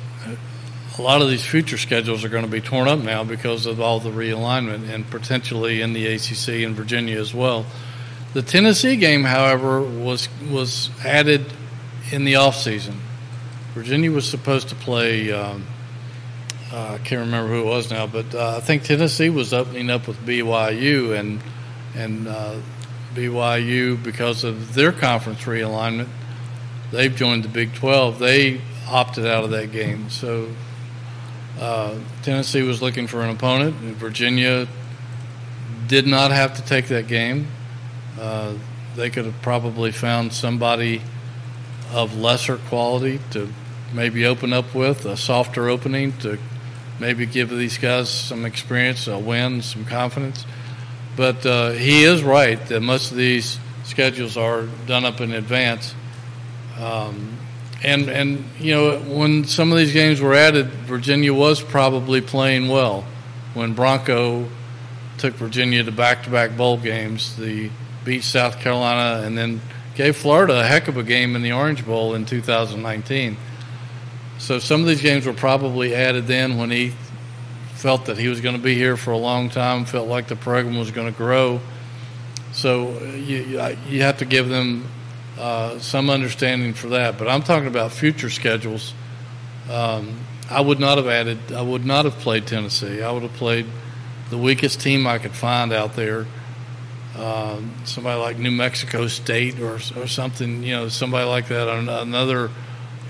[0.98, 3.82] a lot of these future schedules are going to be torn up now because of
[3.82, 7.66] all the realignment and potentially in the ACC and Virginia as well.
[8.34, 11.46] The Tennessee game, however, was was added
[12.14, 12.95] in the off season.
[13.74, 15.32] Virginia was supposed to play.
[15.32, 15.66] Um,
[16.72, 19.89] uh, I can't remember who it was now, but uh, I think Tennessee was opening
[19.89, 21.41] up with BYU, and
[21.95, 22.57] and uh,
[23.16, 26.07] BYU because of their conference realignment,
[26.91, 28.20] they've joined the Big 12.
[28.20, 30.49] They opted out of that game, so
[31.59, 33.76] uh, Tennessee was looking for an opponent.
[33.82, 34.68] And Virginia
[35.88, 37.47] did not have to take that game.
[38.20, 38.53] Uh,
[38.95, 41.01] they could have probably found somebody
[41.94, 43.48] of lesser quality to
[43.94, 46.38] maybe open up with, a softer opening to
[47.00, 50.46] maybe give these guys some experience, a win, some confidence.
[51.16, 55.94] But uh, he is right that most of these schedules are done up in advance.
[56.80, 57.38] Um,
[57.84, 62.70] and and you know when some of these games were added, Virginia was probably playing
[62.70, 63.06] well.
[63.54, 64.48] When Bronco
[65.18, 67.70] took Virginia to back-to-back bowl games, the
[68.04, 69.62] beat South Carolina and then
[69.96, 73.38] gave Florida a heck of a game in the Orange Bowl in 2019.
[74.39, 76.94] So some of these games were probably added then when he
[77.76, 80.36] felt that he was going to be here for a long time, felt like the
[80.36, 81.60] program was going to grow.
[82.52, 84.88] So you, you have to give them
[85.38, 87.18] uh, some understanding for that.
[87.18, 88.94] But I'm talking about future schedules.
[89.70, 90.20] Um,
[90.50, 93.02] I would not have added, I would not have played Tennessee.
[93.02, 93.66] I would have played
[94.30, 96.26] the weakest team I could find out there
[97.16, 101.89] uh, somebody like New Mexico State or or something, you know, somebody like that, on
[101.89, 102.49] another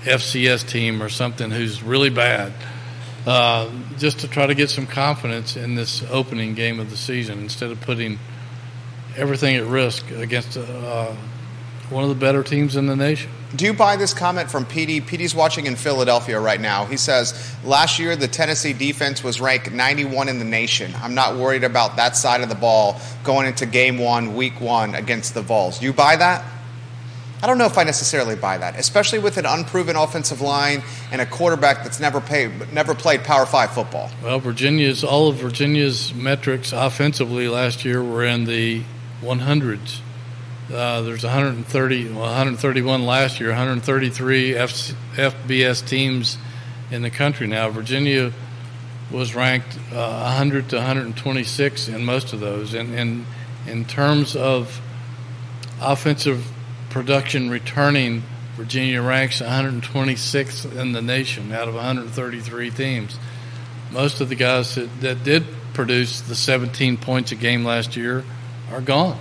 [0.02, 2.52] FCS team or something who's really bad,
[3.26, 7.38] uh, just to try to get some confidence in this opening game of the season
[7.38, 8.18] instead of putting,
[9.16, 11.14] everything at risk against uh,
[11.88, 13.30] one of the better teams in the nation.
[13.54, 15.00] Do you buy this comment from PD?
[15.00, 16.86] PD's watching in Philadelphia right now.
[16.86, 20.92] He says, Last year, the Tennessee defense was ranked 91 in the nation.
[20.96, 24.96] I'm not worried about that side of the ball going into game one, week one
[24.96, 25.78] against the Vols.
[25.78, 26.44] Do you buy that?
[27.42, 30.82] I don't know if I necessarily buy that, especially with an unproven offensive line
[31.12, 32.22] and a quarterback that's never
[32.72, 34.10] never played Power Five football.
[34.22, 38.82] Well, Virginia's all of Virginia's metrics offensively last year were in the
[39.20, 40.00] 100s.
[40.72, 44.70] Uh, there's 130, well, 131 last year, 133 F,
[45.14, 46.38] FBS teams
[46.90, 47.68] in the country now.
[47.68, 48.32] Virginia
[49.10, 52.72] was ranked uh, 100 to 126 in most of those.
[52.72, 53.26] And, and
[53.66, 54.80] in terms of
[55.80, 56.50] offensive
[56.88, 58.22] production returning,
[58.56, 63.18] Virginia ranks 126th in the nation out of 133 teams.
[63.92, 65.44] Most of the guys that, that did
[65.74, 68.24] produce the 17 points a game last year
[68.70, 69.18] are gone.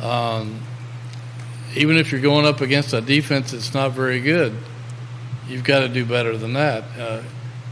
[0.00, 0.60] Um,
[1.76, 4.54] even if you're going up against a defense that's not very good,
[5.48, 6.84] you've got to do better than that.
[6.98, 7.22] Uh,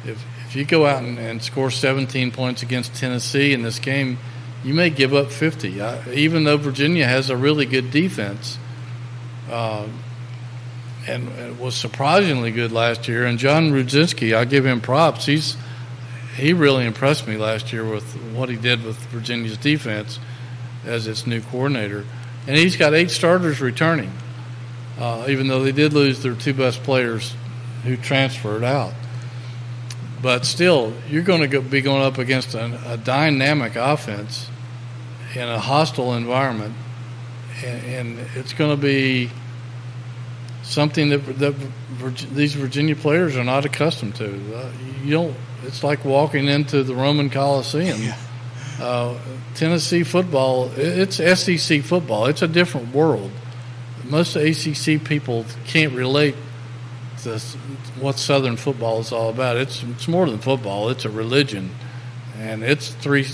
[0.05, 4.17] if if you go out and, and, score 17 points against Tennessee in this game,
[4.65, 5.79] you may give up 50.
[5.79, 8.57] Uh, even though Virginia has a really good defense,
[9.51, 9.87] uh,
[11.07, 13.25] and was surprisingly good last year.
[13.27, 15.27] And John Rudzinski, I give him props.
[15.27, 15.57] He's
[16.37, 20.21] he really impressed me last year with what he did with Virginia's defense
[20.89, 22.05] as its new coordinator
[22.49, 24.11] and he's got eight starters returning,
[24.99, 27.35] uh, even though they did lose their two best players
[27.85, 28.95] who transferred out.
[30.23, 34.49] But still, you're going to be going up against a, a, dynamic offense
[35.35, 36.75] in a hostile environment,
[37.63, 39.31] and, and it's going to be
[40.63, 41.55] something that, that
[42.35, 44.57] these Virginia players are not accustomed to.
[44.57, 44.73] Uh,
[45.05, 45.37] you don't.
[45.65, 48.01] It's like walking into the Roman Coliseum.
[48.03, 48.17] Yeah.
[48.81, 49.19] Uh,
[49.55, 52.27] Tennessee football, it's SEC football.
[52.27, 53.31] It's a different world.
[54.05, 56.37] Most ACC people can't relate
[57.23, 57.39] to
[58.01, 59.57] what Southern football is all about.
[59.57, 60.91] It's it's more than football.
[60.91, 61.71] It's a religion,
[62.39, 63.27] and it's three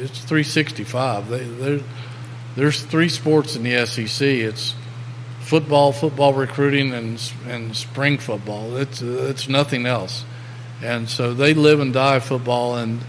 [0.00, 1.28] it's 365.
[1.28, 1.82] They,
[2.54, 4.26] there's three sports in the SEC.
[4.26, 4.74] It's
[5.40, 8.76] football, football recruiting, and and spring football.
[8.76, 10.24] It's it's nothing else,
[10.82, 12.76] and so they live and die football.
[12.76, 13.00] And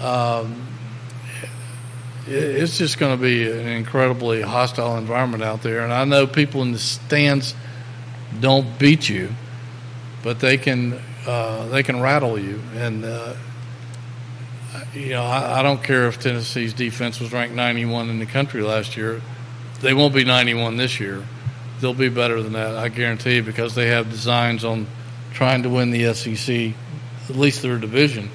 [0.00, 0.73] um,
[2.26, 5.80] it's just going to be an incredibly hostile environment out there.
[5.82, 7.54] And I know people in the stands
[8.40, 9.30] don't beat you,
[10.22, 12.60] but they can uh, they can rattle you.
[12.74, 13.34] And uh,
[14.94, 18.62] you know, I, I, don't care if Tennessee's defense was ranked 91 in the country
[18.62, 19.20] last year;
[19.80, 21.24] they won't be 91 this year.
[21.80, 24.86] They'll be better than that, I guarantee, you, because they have designs on
[25.32, 26.72] trying to win the SEC,
[27.28, 28.30] at least their division.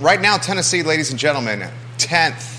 [0.00, 1.68] Right now, Tennessee, ladies and gentlemen,
[1.98, 2.55] 10th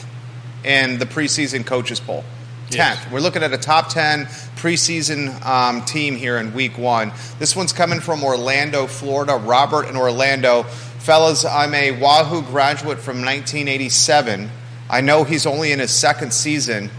[0.67, 2.23] in the preseason coaches poll.
[2.69, 2.75] 10th.
[2.75, 3.11] Yes.
[3.11, 4.25] We're looking at a top 10
[4.57, 7.13] preseason um, team here in week one.
[7.39, 9.37] This one's coming from Orlando, Florida.
[9.37, 10.63] Robert in Orlando.
[10.63, 14.49] Fellas, I'm a Wahoo graduate from 1987.
[14.89, 16.89] I know he's only in his second season,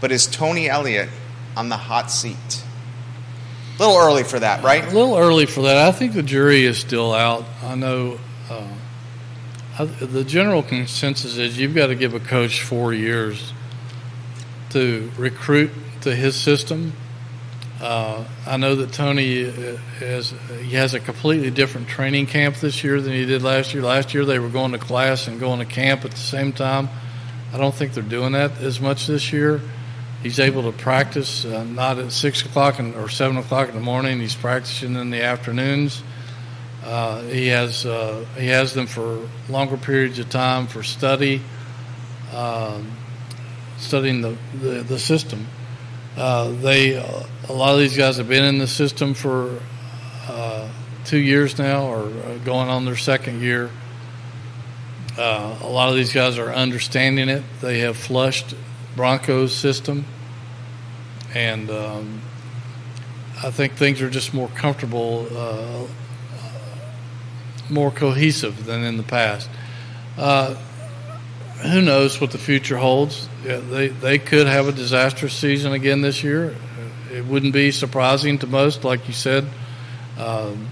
[0.00, 1.08] but is Tony Elliott
[1.56, 2.64] on the hot seat?
[3.76, 4.84] A little early for that, right?
[4.84, 5.76] A little early for that.
[5.76, 7.44] I think the jury is still out.
[7.62, 8.18] I know.
[9.76, 13.52] The general consensus is you've got to give a coach four years
[14.70, 15.72] to recruit
[16.02, 16.92] to his system.
[17.80, 22.84] Uh, I know that Tony uh, has he has a completely different training camp this
[22.84, 23.82] year than he did last year.
[23.82, 26.88] Last year they were going to class and going to camp at the same time.
[27.52, 29.60] I don't think they're doing that as much this year.
[30.22, 34.20] He's able to practice uh, not at six o'clock or seven o'clock in the morning.
[34.20, 36.00] He's practicing in the afternoons.
[36.84, 41.40] Uh, he has uh, he has them for longer periods of time for study,
[42.30, 42.78] uh,
[43.78, 45.46] studying the the, the system.
[46.14, 49.58] Uh, they uh, a lot of these guys have been in the system for
[50.28, 50.68] uh,
[51.06, 52.10] two years now, or
[52.44, 53.70] going on their second year.
[55.16, 57.42] a lot of these guys are understanding it.
[57.62, 58.54] They have flushed
[58.94, 60.04] Broncos system,
[61.32, 62.20] and um,
[63.42, 65.88] I think things are just more comfortable
[67.70, 69.48] more cohesive than in the past.
[70.16, 70.54] Uh,
[71.62, 73.28] who knows what the future holds?
[73.44, 76.54] Yeah, they they could have a disastrous season again this year.
[77.12, 79.46] It wouldn't be surprising to most, like you said.
[80.18, 80.68] Um,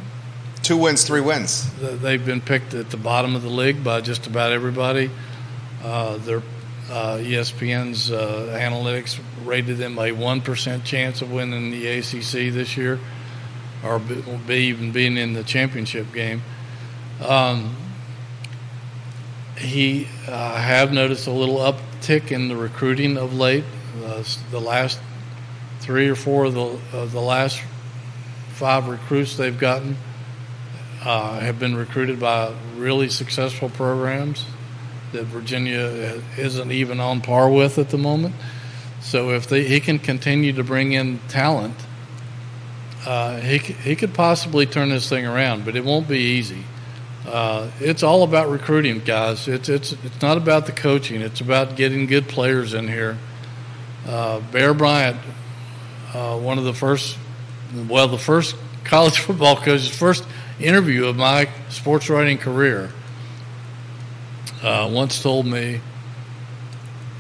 [0.62, 1.68] Two wins, three wins.
[1.80, 5.10] They've been picked at the bottom of the league by just about everybody.
[5.82, 6.38] Uh, their
[6.88, 12.76] uh, ESPN's uh, analytics rated them a one percent chance of winning the ACC this
[12.76, 13.00] year,
[13.82, 16.42] or be, even being in the championship game.
[17.22, 17.76] Um,
[19.56, 23.64] he uh, I have noticed a little uptick in the recruiting of late.
[24.04, 24.98] Uh, the last
[25.80, 27.62] three or four of the the last
[28.50, 29.96] five recruits they've gotten
[31.04, 34.44] uh, have been recruited by really successful programs
[35.12, 38.34] that Virginia isn't even on par with at the moment.
[39.00, 41.74] So if they, he can continue to bring in talent,
[43.04, 46.64] uh, he he could possibly turn this thing around, but it won't be easy.
[47.26, 49.46] Uh, it's all about recruiting, guys.
[49.46, 51.20] It's it's it's not about the coaching.
[51.20, 53.16] It's about getting good players in here.
[54.06, 55.18] Uh, Bear Bryant,
[56.12, 57.16] uh, one of the first,
[57.88, 60.24] well, the first college football coach's first
[60.58, 62.90] interview of my sports writing career,
[64.62, 65.80] uh, once told me,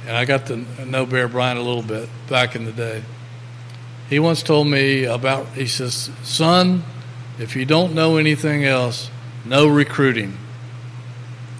[0.08, 3.04] and I got to know Bear Bryant a little bit back in the day.
[4.10, 5.46] He once told me about.
[5.54, 6.82] He says, "Son,
[7.38, 9.11] if you don't know anything else."
[9.44, 10.36] No recruiting.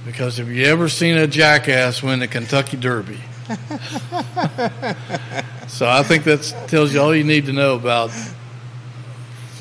[0.05, 3.21] Because have you ever seen a jackass win the Kentucky Derby?
[5.69, 8.11] so I think that tells you all you need to know about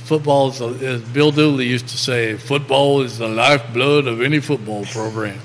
[0.06, 0.50] football.
[0.50, 5.40] Is, as Bill Dooley used to say, football is the lifeblood of any football program.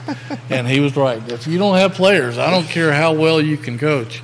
[0.50, 1.22] and he was right.
[1.30, 4.22] If you don't have players, I don't care how well you can coach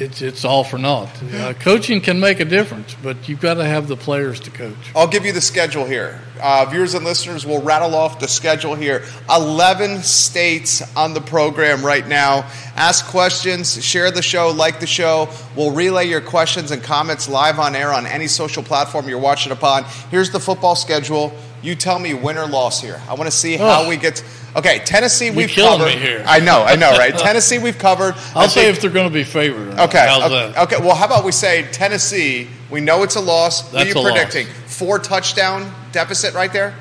[0.00, 1.08] it's it's all for naught.
[1.32, 4.74] Uh, coaching can make a difference, but you've got to have the players to coach.
[4.94, 6.20] I'll give you the schedule here.
[6.40, 9.04] Uh, viewers and listeners will rattle off the schedule here.
[9.30, 12.48] 11 states on the program right now.
[12.74, 15.28] Ask questions, share the show, like the show.
[15.56, 19.52] We'll relay your questions and comments live on air on any social platform you're watching
[19.52, 19.84] upon.
[20.10, 21.32] Here's the football schedule.
[21.62, 23.00] You tell me win or loss here.
[23.08, 23.88] I want to see how oh.
[23.88, 24.22] we get.
[24.56, 25.88] Okay, Tennessee we've covered.
[26.24, 27.16] I know, I know, right?
[27.18, 28.14] Tennessee we've covered.
[28.34, 29.78] I'll say if they're going to be favored.
[29.78, 32.48] Okay, okay, okay, Well, how about we say Tennessee?
[32.70, 33.70] We know it's a loss.
[33.70, 34.46] That's what are you predicting?
[34.46, 34.78] Loss.
[34.78, 36.74] Four touchdown deficit right there.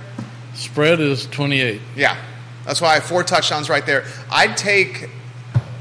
[0.53, 1.82] Spread is twenty-eight.
[1.97, 2.17] Yeah,
[2.65, 4.05] that's why I have four touchdowns right there.
[4.32, 5.09] I'd take.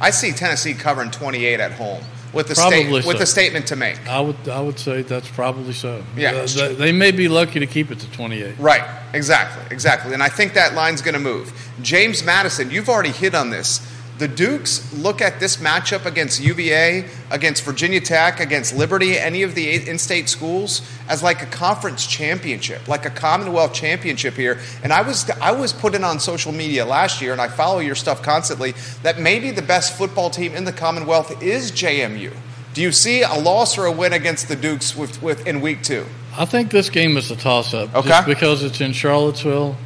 [0.01, 2.03] I see Tennessee covering twenty-eight at home
[2.35, 3.09] with a state, so.
[3.09, 4.07] with a statement to make.
[4.09, 6.03] I would I would say that's probably so.
[6.16, 8.59] Yeah, they, they may be lucky to keep it to 28.
[8.59, 8.82] Right.
[9.14, 9.64] Exactly.
[9.70, 10.12] Exactly.
[10.12, 11.53] And I think that line's going to move.
[11.82, 13.80] James Madison, you've already hit on this.
[14.17, 19.57] The Dukes look at this matchup against UVA, against Virginia Tech, against Liberty, any of
[19.57, 24.61] the in state schools, as like a conference championship, like a Commonwealth championship here.
[24.85, 27.97] And I was, I was putting on social media last year, and I follow your
[27.97, 32.33] stuff constantly, that maybe the best football team in the Commonwealth is JMU.
[32.73, 35.83] Do you see a loss or a win against the Dukes with, with in week
[35.83, 36.07] two?
[36.37, 37.93] I think this game is a toss up.
[37.95, 38.09] Okay.
[38.09, 39.77] Just because it's in Charlottesville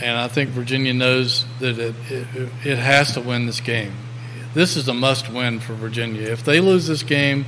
[0.00, 3.92] and I think Virginia knows that it, it, it has to win this game.
[4.54, 6.22] This is a must win for Virginia.
[6.22, 7.46] If they lose this game,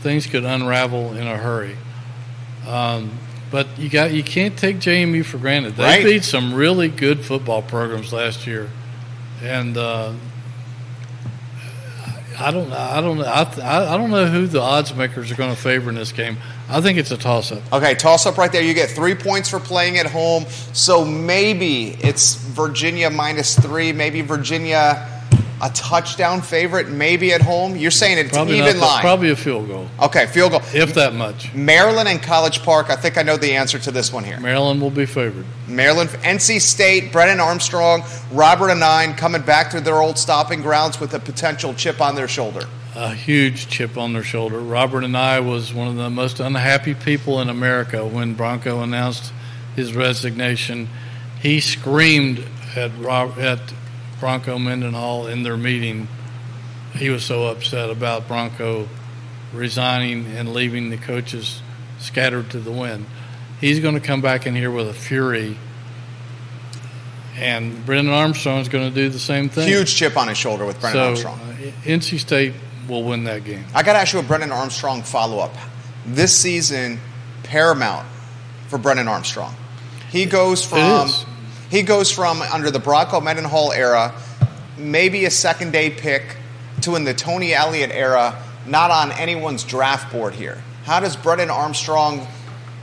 [0.00, 1.76] things could unravel in a hurry.
[2.66, 3.10] Um,
[3.50, 5.76] but you got you can't take JMU for granted.
[5.76, 6.04] They right.
[6.04, 8.68] beat some really good football programs last year,
[9.42, 10.12] and uh,
[12.40, 15.60] I don't I don't I, I don't know who the odds makers are going to
[15.60, 16.36] favor in this game.
[16.68, 17.72] I think it's a toss up.
[17.72, 18.62] Okay, toss up right there.
[18.62, 20.44] You get three points for playing at home.
[20.72, 23.92] So maybe it's Virginia minus three.
[23.92, 25.17] Maybe Virginia
[25.60, 27.76] a touchdown favorite, maybe at home.
[27.76, 29.00] You're saying it's probably even line.
[29.00, 29.88] Probably a field goal.
[30.00, 30.62] Okay, field goal.
[30.72, 31.52] If that much.
[31.54, 32.90] Maryland and College Park.
[32.90, 34.38] I think I know the answer to this one here.
[34.40, 35.44] Maryland will be favored.
[35.66, 38.02] Maryland, NC State, Brennan Armstrong,
[38.32, 42.28] Robert Anae coming back to their old stopping grounds with a potential chip on their
[42.28, 42.66] shoulder
[42.98, 44.58] a huge chip on their shoulder.
[44.58, 49.32] Robert Anae was one of the most unhappy people in America when Bronco announced
[49.76, 50.88] his resignation.
[51.40, 52.44] He screamed
[52.74, 53.60] at Rob, at
[54.20, 56.08] Bronco Mendenhall in their meeting.
[56.94, 58.88] He was so upset about Bronco
[59.52, 61.62] resigning and leaving the coaches
[61.98, 63.06] scattered to the wind.
[63.60, 65.56] He's going to come back in here with a fury.
[67.36, 69.68] And Brennan Armstrong is going to do the same thing.
[69.68, 71.40] Huge chip on his shoulder with Brennan so, Armstrong.
[71.40, 72.54] Uh, NC State
[72.88, 73.64] will win that game.
[73.74, 75.54] I got to ask you a Brennan Armstrong follow up.
[76.06, 76.98] This season,
[77.44, 78.06] paramount
[78.68, 79.54] for Brennan Armstrong.
[80.10, 81.08] He goes from
[81.70, 84.14] he goes from under the Bronco Mendenhall era,
[84.78, 86.36] maybe a second day pick,
[86.82, 90.62] to in the Tony Elliott era, not on anyone's draft board here.
[90.84, 92.26] How does Brennan Armstrong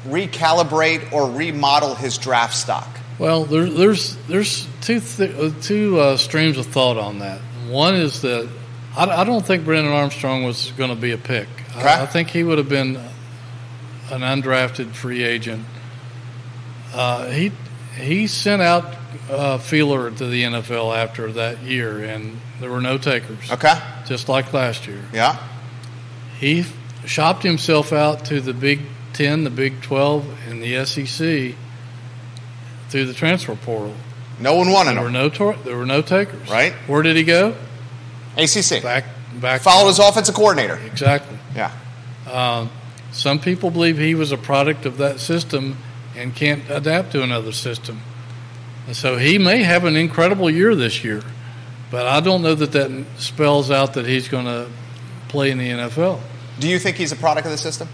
[0.05, 2.87] recalibrate or remodel his draft stock?
[3.17, 7.39] Well, there, there's there's two th- uh, two uh, streams of thought on that.
[7.69, 8.49] One is that
[8.95, 11.47] I, I don't think Brennan Armstrong was going to be a pick.
[11.77, 11.87] Okay.
[11.87, 12.97] I, I, think he would have been
[14.11, 15.65] an undrafted free agent.
[16.93, 17.51] Uh, he
[17.95, 18.95] he sent out
[19.29, 23.51] a feeler to the NFL after that year, and there were no takers.
[23.51, 23.73] Okay.
[24.05, 25.01] Just like last year.
[25.13, 25.37] Yeah.
[26.39, 26.65] He
[27.05, 28.81] shopped himself out to the Big
[29.13, 31.55] Ten, the Big Twelve, and the SEC
[32.89, 33.93] through the transfer portal.
[34.39, 35.13] No one wanted There were him.
[35.13, 36.49] no tor- there were no takers.
[36.49, 36.73] Right.
[36.87, 37.55] Where did he go?
[38.37, 38.83] ACC.
[38.83, 39.05] Back
[39.39, 39.61] back.
[39.61, 40.77] Followed as offensive coordinator.
[40.85, 41.37] Exactly.
[41.55, 41.71] Yeah.
[42.29, 42.69] Um,
[43.11, 45.77] some people believe he was a product of that system
[46.15, 48.01] and can't adapt to another system.
[48.87, 51.23] And so he may have an incredible year this year,
[51.91, 54.69] but I don't know that that spells out that he's going to
[55.27, 56.19] play in the NFL.
[56.59, 57.89] Do you think he's a product of the system?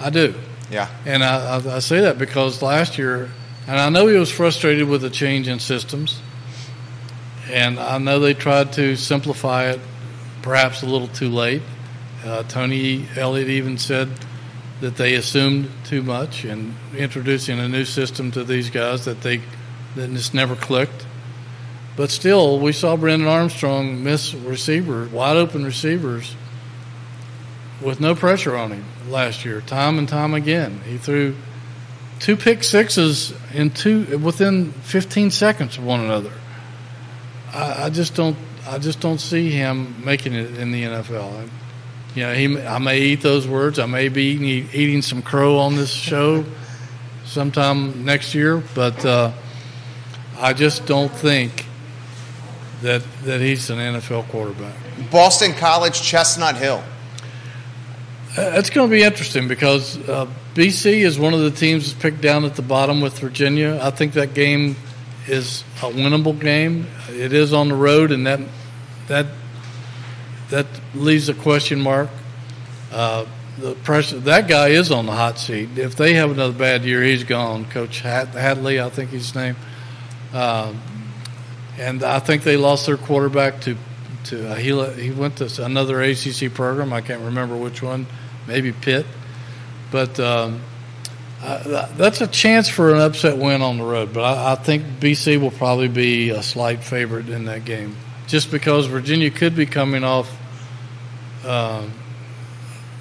[0.00, 0.34] I do.
[0.70, 0.88] Yeah.
[1.04, 3.30] And I, I, I say that because last year,
[3.66, 6.20] and I know he was frustrated with the change in systems,
[7.50, 9.80] and I know they tried to simplify it
[10.40, 11.62] perhaps a little too late.
[12.24, 14.08] Uh, Tony Elliott even said
[14.82, 19.40] that they assumed too much and introducing a new system to these guys that they
[19.94, 21.06] that just never clicked.
[21.96, 26.34] But still, we saw Brennan Armstrong miss receivers, wide open receivers,
[27.80, 30.80] with no pressure on him last year, time and time again.
[30.84, 31.36] He threw
[32.18, 36.32] two pick sixes in two within 15 seconds of one another.
[37.52, 41.48] I, I just don't, I just don't see him making it in the NFL.
[42.14, 43.78] You know, he, I may eat those words.
[43.78, 46.44] I may be eating, eating some crow on this show
[47.24, 49.32] sometime next year, but uh,
[50.38, 51.64] I just don't think
[52.82, 54.74] that that he's an NFL quarterback.
[55.10, 56.82] Boston College, Chestnut Hill.
[58.36, 62.02] Uh, It's going to be interesting because uh, BC is one of the teams that's
[62.02, 63.78] picked down at the bottom with Virginia.
[63.80, 64.76] I think that game
[65.28, 66.86] is a winnable game.
[67.10, 68.40] It is on the road, and that
[69.08, 69.26] that
[70.52, 72.10] that leaves a question mark.
[72.92, 73.24] Uh,
[73.58, 75.76] the pressure that guy is on the hot seat.
[75.76, 77.64] If they have another bad year, he's gone.
[77.66, 79.56] Coach Hafley, I think his name,
[80.32, 80.80] um,
[81.78, 83.76] and I think they lost their quarterback to
[84.24, 86.92] to uh, he he went to another ACC program.
[86.92, 88.06] I can't remember which one,
[88.46, 89.06] maybe Pitt,
[89.90, 90.60] but um,
[91.42, 94.12] uh, that's a chance for an upset win on the road.
[94.12, 97.96] But I, I think BC will probably be a slight favorite in that game,
[98.26, 100.30] just because Virginia could be coming off
[101.44, 101.92] um,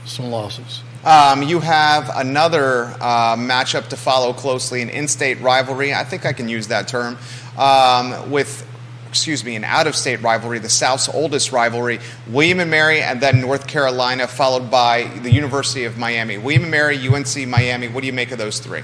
[0.06, 0.84] some losses.
[1.04, 5.94] Um, you have another uh, matchup to follow closely, an in-state rivalry.
[5.94, 7.18] I think I can use that term
[7.58, 8.68] um, with,
[9.10, 13.66] excuse me, an out-of-state rivalry, the South's oldest rivalry, William and Mary, and then North
[13.66, 16.38] Carolina, followed by the University of Miami.
[16.38, 17.88] William and Mary, UNC, Miami.
[17.88, 18.84] What do you make of those three?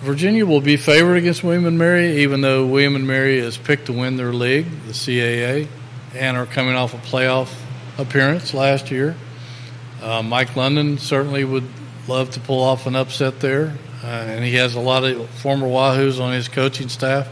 [0.00, 3.86] Virginia will be favored against William and Mary, even though William and Mary is picked
[3.86, 5.68] to win their league, the CAA,
[6.14, 7.63] and are coming off a playoff
[7.98, 9.16] appearance last year.
[10.02, 11.64] Uh, Mike London certainly would
[12.08, 15.66] love to pull off an upset there, uh, and he has a lot of former
[15.66, 17.28] Wahoos on his coaching staff.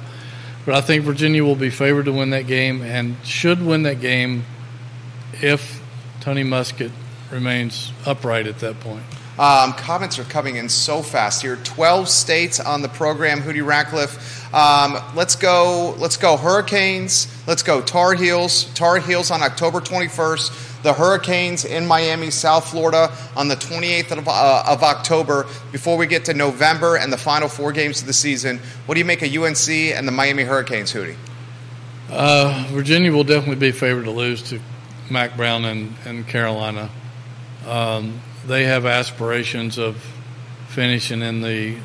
[0.64, 4.00] But I think Virginia will be favored to win that game and should win that
[4.00, 4.44] game
[5.34, 5.82] if
[6.20, 6.92] Tony Muskett
[7.30, 9.02] remains upright at that point.
[9.39, 11.57] Um, comments are coming in so fast here.
[11.57, 13.41] Twelve states on the program.
[13.41, 14.55] Hootie Ratcliffe.
[14.55, 15.95] Um, let's go.
[15.99, 16.37] Let's go.
[16.37, 17.26] Hurricanes.
[17.47, 17.80] Let's go.
[17.80, 18.64] Tar Heels.
[18.74, 20.83] Tar Heels on October 21st.
[20.83, 25.47] The Hurricanes in Miami, South Florida, on the 28th of, uh, of October.
[25.70, 28.99] Before we get to November and the final four games of the season, what do
[28.99, 31.16] you make of UNC and the Miami Hurricanes, Hootie?
[32.11, 34.61] Uh, Virginia will definitely be favored to lose to
[35.09, 36.91] Mack Brown and, and Carolina.
[37.66, 39.97] Um, they have aspirations of
[40.68, 41.76] finishing in the,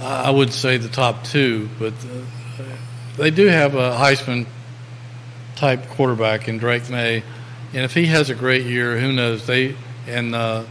[0.00, 2.62] I would say the top two, but uh,
[3.16, 4.46] they do have a Heisman
[5.56, 7.22] type quarterback in Drake Maye,
[7.72, 9.46] and if he has a great year, who knows?
[9.46, 9.76] They
[10.06, 10.64] and uh,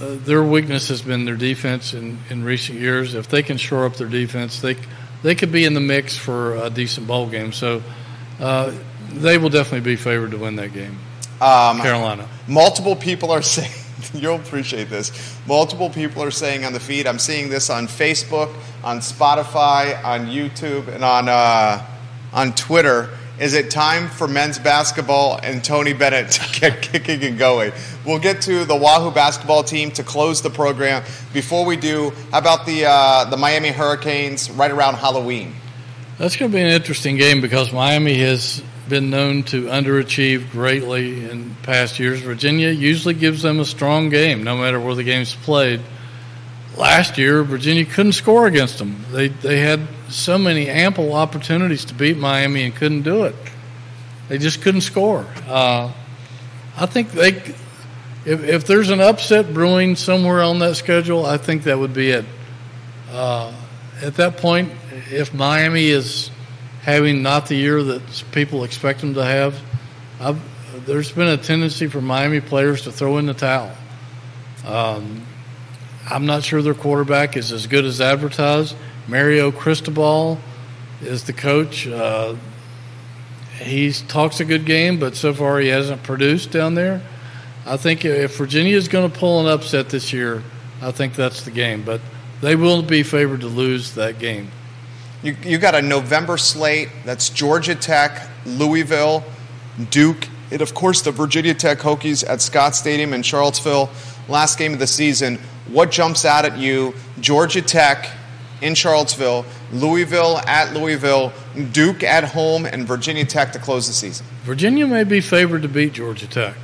[0.00, 3.14] uh, their weakness has been their defense in, in recent years.
[3.14, 4.76] If they can shore up their defense, they
[5.22, 7.52] they could be in the mix for a decent bowl game.
[7.52, 7.82] So
[8.40, 8.72] uh,
[9.10, 10.98] they will definitely be favored to win that game.
[11.44, 12.26] Um, Carolina.
[12.48, 13.70] Multiple people are saying,
[14.14, 15.38] you'll appreciate this.
[15.46, 20.26] Multiple people are saying on the feed, I'm seeing this on Facebook, on Spotify, on
[20.26, 21.84] YouTube, and on, uh,
[22.32, 23.10] on Twitter.
[23.38, 27.72] Is it time for men's basketball and Tony Bennett to get kicking and going?
[28.06, 31.02] We'll get to the Wahoo basketball team to close the program.
[31.32, 35.52] Before we do, how about the, uh, the Miami Hurricanes right around Halloween?
[36.16, 41.28] That's going to be an interesting game because Miami has been known to underachieve greatly
[41.28, 42.20] in past years.
[42.20, 45.80] Virginia usually gives them a strong game, no matter where the game's played.
[46.76, 49.04] Last year, Virginia couldn't score against them.
[49.12, 53.34] They they had so many ample opportunities to beat Miami and couldn't do it.
[54.28, 55.26] They just couldn't score.
[55.46, 55.92] Uh,
[56.76, 57.28] I think they,
[58.24, 62.10] if if there's an upset brewing somewhere on that schedule, I think that would be
[62.10, 62.24] it.
[63.10, 63.52] Uh,
[64.02, 64.72] at that point,
[65.10, 66.30] if Miami is
[66.84, 69.58] having not the year that people expect them to have,
[70.20, 73.74] I've, there's been a tendency for Miami players to throw in the towel.
[74.66, 75.22] Um,
[76.10, 78.76] I'm not sure their quarterback is as good as advertised.
[79.08, 80.38] Mario Cristobal
[81.00, 81.86] is the coach.
[81.86, 82.36] Uh,
[83.58, 87.00] he talks a good game, but so far he hasn't produced down there.
[87.64, 90.42] I think if Virginia is going to pull an upset this year,
[90.82, 91.82] I think that's the game.
[91.82, 92.02] But
[92.42, 94.50] they will be favored to lose that game.
[95.24, 96.90] You, you got a November slate.
[97.06, 99.24] That's Georgia Tech, Louisville,
[99.90, 103.88] Duke, and of course the Virginia Tech Hokies at Scott Stadium in Charlottesville.
[104.28, 105.38] Last game of the season.
[105.68, 106.92] What jumps out at you?
[107.20, 108.06] Georgia Tech
[108.60, 111.32] in Charlottesville, Louisville at Louisville,
[111.72, 114.26] Duke at home, and Virginia Tech to close the season.
[114.42, 116.54] Virginia may be favored to beat Georgia Tech.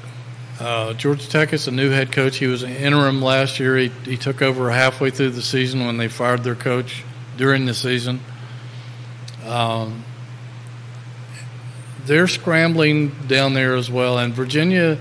[0.58, 2.36] Uh, Georgia Tech is a new head coach.
[2.36, 3.78] He was an interim last year.
[3.78, 7.04] He, he took over halfway through the season when they fired their coach
[7.38, 8.20] during the season.
[9.47, 10.05] Um,
[12.07, 14.99] they're scrambling down there as well, and Virginia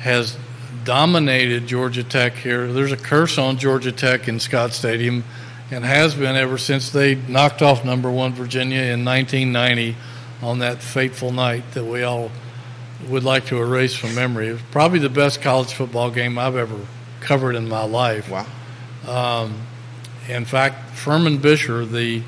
[0.00, 0.36] has
[0.84, 2.72] dominated Georgia Tech here.
[2.72, 5.24] There's a curse on Georgia Tech in Scott Stadium,
[5.70, 9.96] and has been ever since they knocked off number one Virginia in 1990
[10.42, 12.30] on that fateful night that we all
[13.08, 14.48] would like to erase from memory.
[14.48, 16.78] It was probably the best college football game I've ever
[17.20, 18.30] covered in my life.
[18.30, 18.46] Wow.
[19.06, 19.54] Um,
[20.28, 22.22] in fact, Furman Bisher, the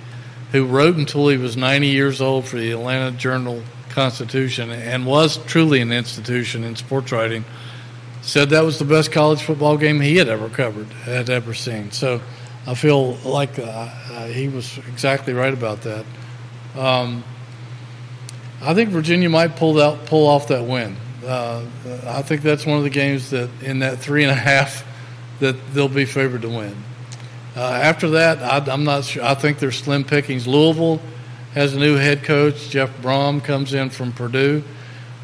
[0.53, 5.39] who wrote until he was 90 years old for the Atlanta Journal Constitution and was
[5.45, 7.45] truly an institution in sports writing,
[8.23, 11.91] said that was the best college football game he had ever covered, had ever seen.
[11.91, 12.21] So
[12.67, 16.05] I feel like uh, uh, he was exactly right about that.
[16.77, 17.25] Um,
[18.61, 20.97] I think Virginia might pull out pull off that win.
[21.25, 21.65] Uh,
[22.07, 24.85] I think that's one of the games that in that three and a half
[25.41, 26.77] that they'll be favored to win.
[27.57, 29.25] Uh, after that, I, am not sure.
[29.25, 30.47] I think they're slim pickings.
[30.47, 31.01] Louisville
[31.55, 32.69] has a new head coach.
[32.69, 34.63] Jeff Brohm comes in from Purdue.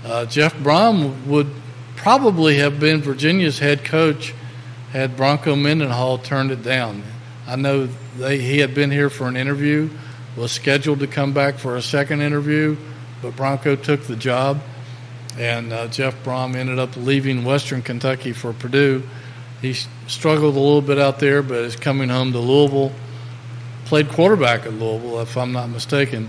[0.02, 1.50] Uh, Jeff Brohm would
[1.94, 4.32] probably have been Virginia's head coach
[4.92, 7.02] had Bronco Mendenhall turned it down.
[7.46, 9.90] I know they, he had been here for an interview,
[10.34, 12.78] was scheduled to come back for a second interview,
[13.20, 14.62] but Bronco took the job,
[15.38, 19.02] and uh, Jeff Brohm ended up leaving Western Kentucky for Purdue
[19.62, 19.74] he
[20.08, 22.92] struggled a little bit out there, but is coming home to Louisville.
[23.84, 26.28] Played quarterback at Louisville, if I'm not mistaken.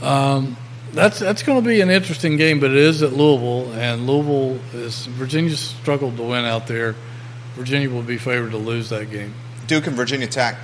[0.00, 0.56] Um,
[0.92, 4.58] that's that's going to be an interesting game, but it is at Louisville, and Louisville
[4.72, 6.94] is Virginia struggled to win out there.
[7.54, 9.34] Virginia will be favored to lose that game.
[9.66, 10.56] Duke and Virginia Tech.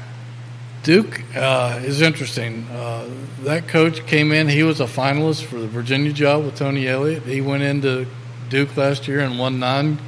[0.85, 2.67] Duke uh, is interesting.
[2.71, 3.11] Uh,
[3.43, 7.25] that coach came in; he was a finalist for the Virginia job with Tony Elliott.
[7.25, 8.07] He went into
[8.49, 9.99] Duke last year and won nine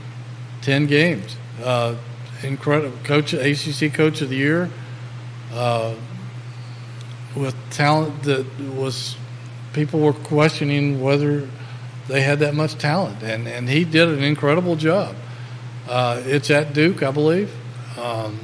[0.66, 1.36] 10 games.
[1.62, 1.94] Uh,
[2.42, 4.68] incredible coach, ACC coach of the year,
[5.54, 5.94] uh,
[7.36, 8.44] with talent that
[8.74, 9.16] was
[9.72, 11.48] people were questioning whether
[12.08, 15.14] they had that much talent, and and he did an incredible job.
[15.88, 17.54] Uh, it's at Duke, I believe.
[17.96, 18.40] Um,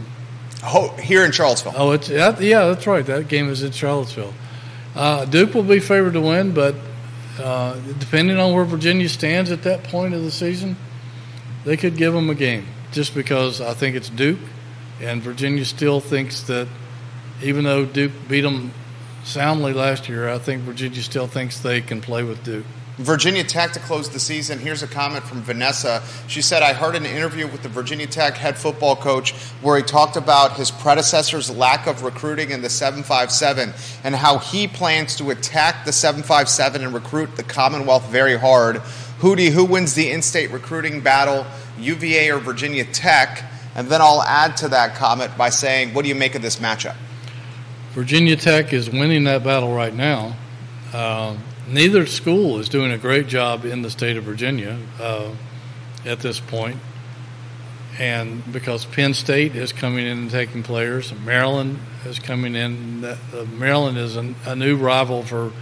[0.63, 1.75] oh, here in Charlottesville.
[1.75, 3.05] Oh, it's at, yeah, that's right.
[3.05, 4.33] That game is in Charlottesville.
[4.95, 6.77] Uh, Duke will be favored to win, but
[7.41, 10.77] uh, depending on where Virginia stands at that point of the season,
[11.65, 14.41] they could give them a game just because I think it's Duke,
[15.01, 16.69] and Virginia still thinks that
[17.43, 18.73] even though Duke beat them
[19.25, 22.67] soundly last year, I think Virginia still thinks they can play with Duke.
[22.99, 24.59] Virginia Tech to close the season.
[24.59, 26.03] Here's a comment from Vanessa.
[26.29, 29.33] She said, I heard an interview with the Virginia Tech head football coach
[29.63, 33.73] where he talked about his predecessor's lack of recruiting in the 757
[34.05, 38.83] and how he plans to attack the 757 and recruit the Commonwealth very hard.
[39.23, 41.47] Hootie, who wins the in state recruiting battle,
[41.79, 43.45] UVA or Virginia Tech?
[43.77, 46.57] And then I'll add to that comment by saying, what do you make of this
[46.57, 46.97] matchup?
[47.93, 50.35] Virginia Tech is winning that battle right now.
[50.93, 51.37] Uh,
[51.69, 55.31] neither school is doing a great job in the state of Virginia uh,
[56.05, 56.79] at this point.
[58.01, 63.05] And because Penn State is coming in and taking players, Maryland is coming in.
[63.05, 63.17] Uh,
[63.57, 65.53] Maryland is an, a new rival for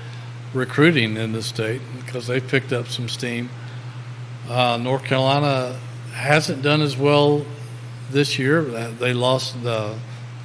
[0.52, 3.50] recruiting in the state because they've picked up some steam.
[4.48, 5.78] Uh, North Carolina
[6.12, 7.44] hasn't done as well
[8.10, 8.68] this year.
[8.68, 9.96] Uh, they lost the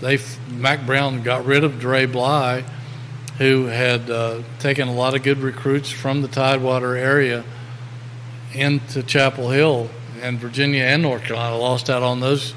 [0.01, 0.19] they
[0.49, 2.63] Mack Brown got rid of Dre Bly,
[3.37, 7.43] who had uh, taken a lot of good recruits from the Tidewater area
[8.53, 9.89] into Chapel Hill,
[10.21, 12.53] and Virginia and North Carolina lost out on those.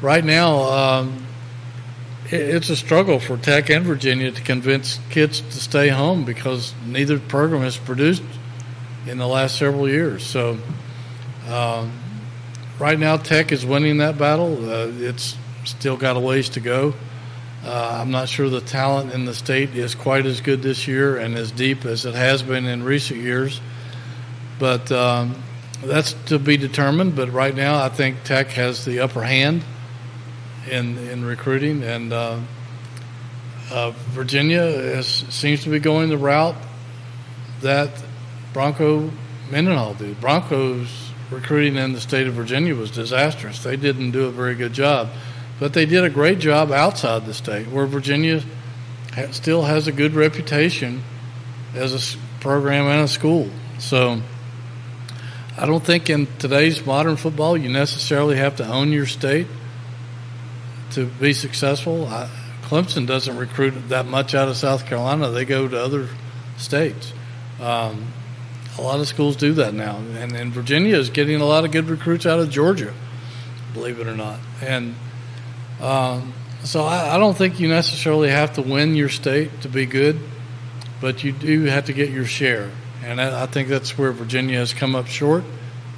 [0.00, 1.26] Right now, um,
[2.30, 7.18] it's a struggle for Tech and Virginia to convince kids to stay home because neither
[7.18, 8.22] program has produced
[9.06, 10.24] in the last several years.
[10.24, 10.58] So,
[11.48, 11.92] um,
[12.78, 14.70] right now, Tech is winning that battle.
[14.70, 16.94] Uh, it's still got a ways to go.
[17.64, 21.16] Uh, I'm not sure the talent in the state is quite as good this year
[21.16, 23.60] and as deep as it has been in recent years.
[24.58, 25.42] But um,
[25.82, 27.16] that's to be determined.
[27.16, 29.64] But right now, I think Tech has the upper hand
[30.70, 32.38] in in recruiting, and uh,
[33.70, 36.56] uh, Virginia is, seems to be going the route
[37.62, 37.90] that
[38.52, 39.10] Bronco
[39.50, 40.20] Mendenhall did.
[40.20, 43.62] Broncos recruiting in the state of Virginia was disastrous.
[43.62, 45.08] They didn't do a very good job,
[45.58, 48.42] but they did a great job outside the state, where Virginia
[49.30, 51.02] still has a good reputation
[51.74, 53.48] as a program and a school.
[53.78, 54.20] So
[55.56, 59.46] I don't think in today's modern football you necessarily have to own your state
[60.92, 62.06] to be successful.
[62.06, 62.28] I,
[62.62, 65.30] Clemson doesn't recruit that much out of South Carolina.
[65.30, 66.08] They go to other
[66.56, 67.12] states.
[67.60, 68.06] Um,
[68.78, 71.70] a lot of schools do that now, and, and Virginia is getting a lot of
[71.70, 72.92] good recruits out of Georgia,
[73.72, 74.40] believe it or not.
[74.60, 74.96] And
[75.80, 76.32] um,
[76.64, 80.18] so I, I don't think you necessarily have to win your state to be good,
[81.00, 82.70] but you do have to get your share.
[83.04, 85.44] And I, I think that's where Virginia has come up short,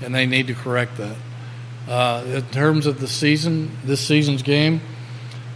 [0.02, 1.16] and they need to correct that.
[1.88, 4.80] Uh, in terms of the season, this season's game,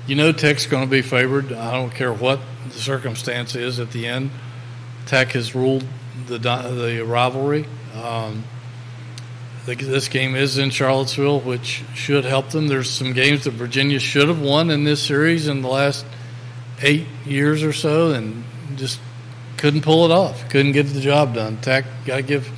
[0.06, 1.52] you know Tech's going to be favored.
[1.52, 4.30] I don't care what the circumstance is at the end.
[5.06, 5.84] Tech has ruled
[6.26, 7.66] the the rivalry.
[7.94, 8.44] Um,
[9.66, 12.68] this game is in Charlottesville, which should help them.
[12.68, 16.04] There's some games that Virginia should have won in this series in the last
[16.82, 18.44] eight years or so, and
[18.76, 19.00] just
[19.56, 20.48] couldn't pull it off.
[20.48, 21.58] Couldn't get the job done.
[21.58, 22.50] Tech got to give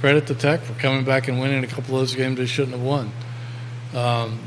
[0.00, 2.76] credit to Tech for coming back and winning a couple of those games they shouldn't
[2.76, 3.12] have won.
[3.94, 4.38] Um,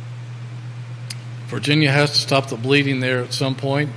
[1.48, 3.92] Virginia has to stop the bleeding there at some point.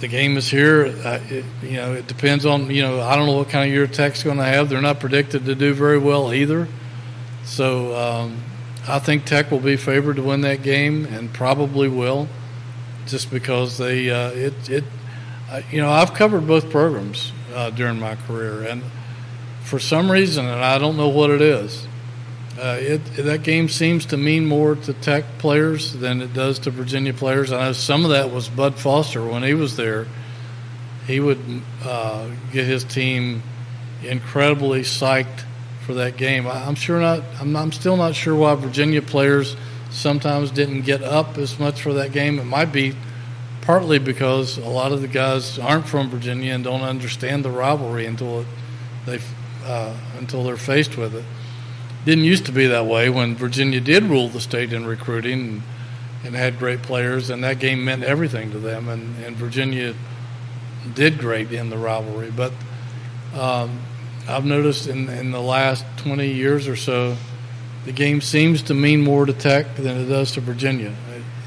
[0.00, 0.86] The game is here.
[0.86, 3.00] Uh, it, you know, it depends on you know.
[3.00, 4.68] I don't know what kind of year Tech's going to have.
[4.68, 6.66] They're not predicted to do very well either.
[7.44, 8.42] So um,
[8.88, 12.28] I think Tech will be favored to win that game, and probably will,
[13.06, 14.84] just because they uh, it it.
[15.50, 18.82] Uh, you know, I've covered both programs uh, during my career, and
[19.70, 21.86] for some reason, and I don't know what it is,
[22.58, 26.72] uh, it, that game seems to mean more to Tech players than it does to
[26.72, 27.52] Virginia players.
[27.52, 30.08] I know some of that was Bud Foster when he was there.
[31.06, 31.38] He would
[31.84, 33.44] uh, get his team
[34.02, 35.44] incredibly psyched
[35.86, 36.48] for that game.
[36.48, 37.22] I, am sure not.
[37.40, 39.56] I'm, I'm still not sure why Virginia players
[39.90, 42.40] sometimes didn't get up as much for that game.
[42.40, 42.96] It might be
[43.60, 48.06] partly because a lot of the guys aren't from Virginia and don't understand the rivalry
[48.06, 48.46] until it,
[49.06, 49.20] they
[49.64, 51.24] uh, until they're faced with it
[52.04, 55.62] didn't used to be that way when Virginia did rule the state in recruiting and,
[56.24, 58.88] and had great players, and that game meant everything to them.
[58.88, 59.94] And, and Virginia
[60.94, 62.30] did great in the rivalry.
[62.30, 62.52] But
[63.34, 63.80] um,
[64.28, 67.16] I've noticed in, in the last 20 years or so,
[67.84, 70.94] the game seems to mean more to Tech than it does to Virginia.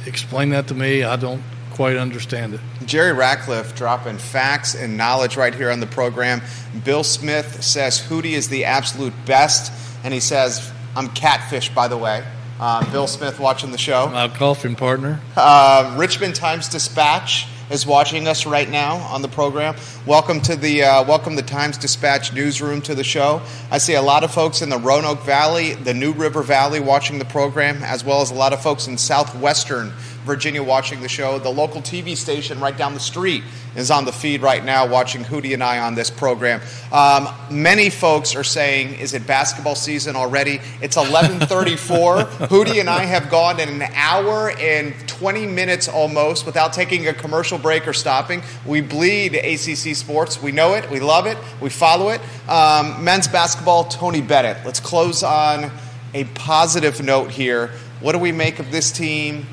[0.06, 1.04] Explain that to me.
[1.04, 2.62] I don't quite understand it.
[2.86, 6.42] Jerry Ratcliffe dropping facts and knowledge right here on the program.
[6.86, 9.72] Bill Smith says Hootie is the absolute best
[10.04, 12.24] and he says, I'm catfish, by the way.
[12.60, 14.08] Uh, Bill Smith watching the show.
[14.10, 15.20] My golfing partner.
[15.36, 19.76] Uh, Richmond Times Dispatch is watching us right now on the program.
[20.06, 23.42] Welcome to the uh, welcome the Times Dispatch newsroom to the show.
[23.72, 27.18] I see a lot of folks in the Roanoke Valley, the New River Valley, watching
[27.18, 29.92] the program, as well as a lot of folks in southwestern
[30.24, 31.40] Virginia watching the show.
[31.40, 33.44] The local TV station right down the street
[33.76, 36.62] is on the feed right now watching Hootie and I on this program.
[36.92, 40.60] Um, many folks are saying, is it basketball season already?
[40.82, 42.16] It's 1134.
[42.48, 47.14] Hootie and I have gone in an hour and 20 minutes almost without taking a
[47.14, 48.44] commercial break or stopping.
[48.66, 50.42] We bleed ACC sports.
[50.42, 50.90] We know it.
[50.90, 51.38] We love it.
[51.62, 52.22] We follow it.
[52.48, 54.66] Um, men's basketball, Tony Bennett.
[54.66, 55.72] Let's close on
[56.14, 57.72] a positive note here.
[58.00, 59.46] What do we make of this team?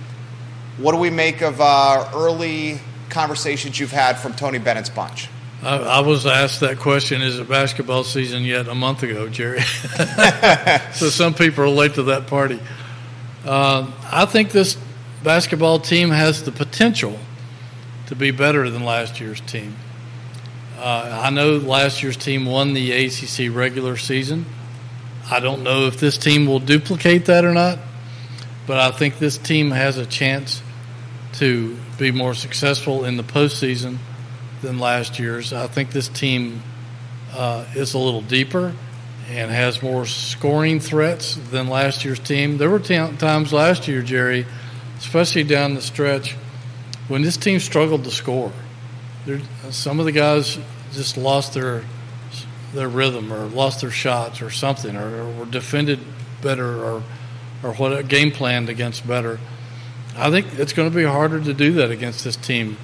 [0.77, 5.29] What do we make of uh, early conversations you've had from Tony Bennett's bunch?
[5.63, 8.67] I, I, was asked that question: Is it basketball season yet?
[8.69, 9.61] A month ago, Jerry.
[10.93, 12.59] so some people are late to that party.
[13.45, 14.79] Uh, I think this
[15.23, 17.19] basketball team has the potential
[18.07, 19.77] to be better than last year's team.
[20.79, 24.47] Uh, I know last year's team won the ACC regular season.
[25.31, 27.79] I don't know if this team will duplicate that or not,
[28.71, 30.63] but I think this team has a chance
[31.33, 33.99] to be more successful in the postseason
[34.63, 35.53] than last year's.
[35.53, 36.63] I think this team
[37.33, 38.73] uh, is a little deeper
[39.29, 42.59] and has more scoring threats than last year's team.
[42.59, 44.47] There were t- times last year, Jerry,
[44.99, 46.37] especially down the stretch,
[47.09, 48.53] when this team struggled to score.
[49.27, 49.41] There,
[49.71, 50.57] some of the guys
[50.93, 51.83] just lost their
[52.73, 55.99] their rhythm or lost their shots or something, or, or were defended
[56.41, 57.03] better, or
[57.63, 59.39] or what game planned against better.
[60.17, 62.77] I think it's going to be harder to do that against this team.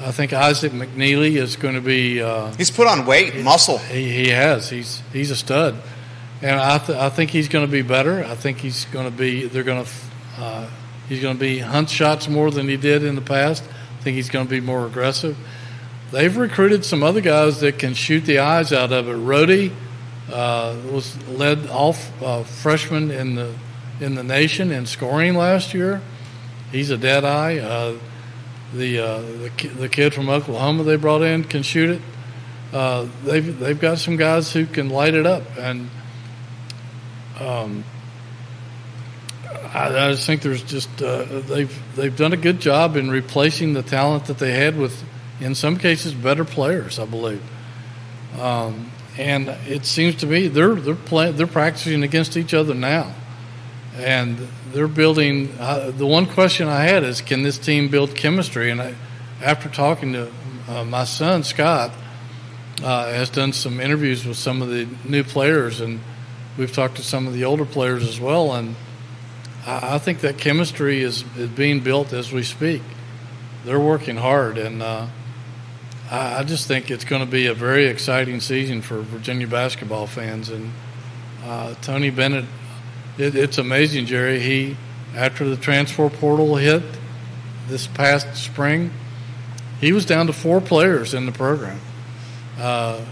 [0.00, 2.20] I think Isaac McNeely is going to be.
[2.20, 3.78] Uh, he's put on weight, he, muscle.
[3.78, 4.68] He, he has.
[4.68, 5.76] He's he's a stud,
[6.40, 8.24] and I th- I think he's going to be better.
[8.24, 9.46] I think he's going to be.
[9.46, 9.90] They're going to.
[10.38, 10.68] Uh,
[11.08, 13.62] he's going to be hunt shots more than he did in the past.
[13.62, 15.36] I think he's going to be more aggressive.
[16.10, 19.16] They've recruited some other guys that can shoot the eyes out of it.
[19.16, 19.72] Rohde
[20.32, 23.54] uh, was led off uh, freshman in the
[24.02, 26.00] in the nation in scoring last year.
[26.70, 27.58] He's a dead eye.
[27.58, 27.98] Uh,
[28.74, 32.02] the, uh, the the kid from Oklahoma they brought in can shoot it.
[32.72, 35.90] Uh, they've they've got some guys who can light it up, and
[37.38, 37.84] um,
[39.74, 43.74] I, I, just think there's just uh, they've they've done a good job in replacing
[43.74, 45.04] the talent that they had with,
[45.38, 46.98] in some cases, better players.
[46.98, 47.42] I believe.
[48.40, 53.14] Um, and it seems to me they're they're playing they're practicing against each other now,
[53.96, 55.54] and they're building.
[55.58, 58.70] Uh, the one question I had is, can this team build chemistry?
[58.70, 58.94] And I,
[59.42, 60.32] after talking to
[60.68, 61.92] uh, my son Scott,
[62.82, 66.00] uh, has done some interviews with some of the new players, and
[66.58, 68.74] we've talked to some of the older players as well, and
[69.66, 72.82] I, I think that chemistry is, is being built as we speak.
[73.64, 75.06] They're working hard, and uh,
[76.10, 80.50] I just think it's going to be a very exciting season for Virginia basketball fans.
[80.50, 80.72] And
[81.44, 82.44] uh, Tony Bennett,
[83.18, 84.40] it, it's amazing, Jerry.
[84.40, 84.76] He,
[85.14, 86.82] after the transfer portal hit
[87.68, 88.90] this past spring,
[89.80, 91.80] he was down to four players in the program.
[92.58, 93.04] Uh,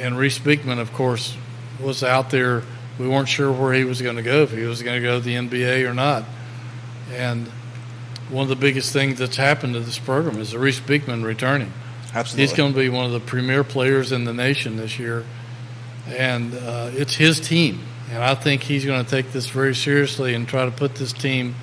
[0.00, 1.36] and Reece Beekman, of course,
[1.80, 2.62] was out there.
[2.98, 5.18] We weren't sure where he was going to go, if he was going to go
[5.18, 6.24] to the NBA or not.
[7.12, 7.48] And
[8.30, 11.72] one of the biggest things that's happened to this program is Reece Beekman returning.
[12.14, 12.42] Absolutely.
[12.42, 15.24] He's going to be one of the premier players in the nation this year,
[16.06, 17.80] and uh, it's his team.
[18.10, 21.12] And I think he's going to take this very seriously and try to put this
[21.12, 21.54] team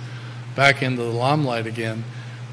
[0.56, 2.04] back into the limelight again.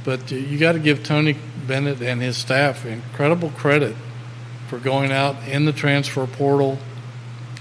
[0.05, 1.36] But you got to give Tony
[1.66, 3.97] Bennett and his staff incredible credit
[4.69, 6.78] for going out in the transfer portal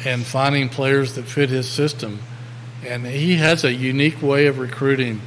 [0.06, 2.20] and finding players that fit his system.
[2.86, 5.22] And he has a unique way of recruiting.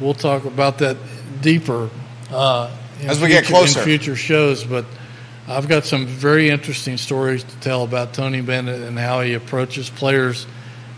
[0.00, 0.96] We'll talk about that
[1.40, 1.90] deeper
[2.30, 2.70] uh,
[3.02, 4.64] as we future, get closer in future shows.
[4.64, 4.86] But
[5.48, 9.88] I've got some very interesting stories to tell about Tony Bennett and how he approaches
[9.88, 10.44] players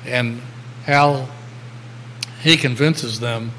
[0.06, 0.40] and
[0.86, 1.28] how
[2.40, 3.52] he convinces them.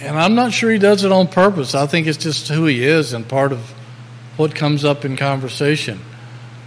[0.00, 1.74] And I'm not sure he does it on purpose.
[1.74, 3.74] I think it's just who he is and part of
[4.36, 6.00] what comes up in conversation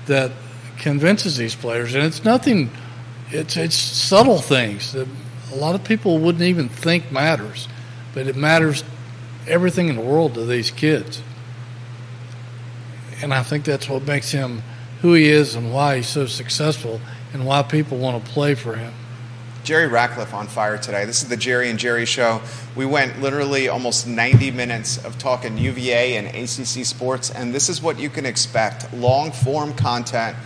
[0.08, 0.32] that
[0.80, 1.96] convinces these players.
[1.96, 2.70] And it's nothing.
[3.30, 5.08] It's it's subtle things that
[5.54, 7.70] a lot of people wouldn't even think matters,
[8.14, 8.84] but it matters
[9.48, 11.22] everything in the world to these kids.
[13.22, 14.62] And I think that's what makes him
[15.02, 17.02] who he is and why he's so successful
[17.34, 18.94] and why people want to play for him.
[19.64, 21.04] Jerry Ratcliffe on fire today.
[21.04, 22.42] This is the Jerry and Jerry show.
[22.76, 27.82] We went literally almost 90 minutes of talking UVA and ACC sports, and this is
[27.82, 30.38] what you can expect long form content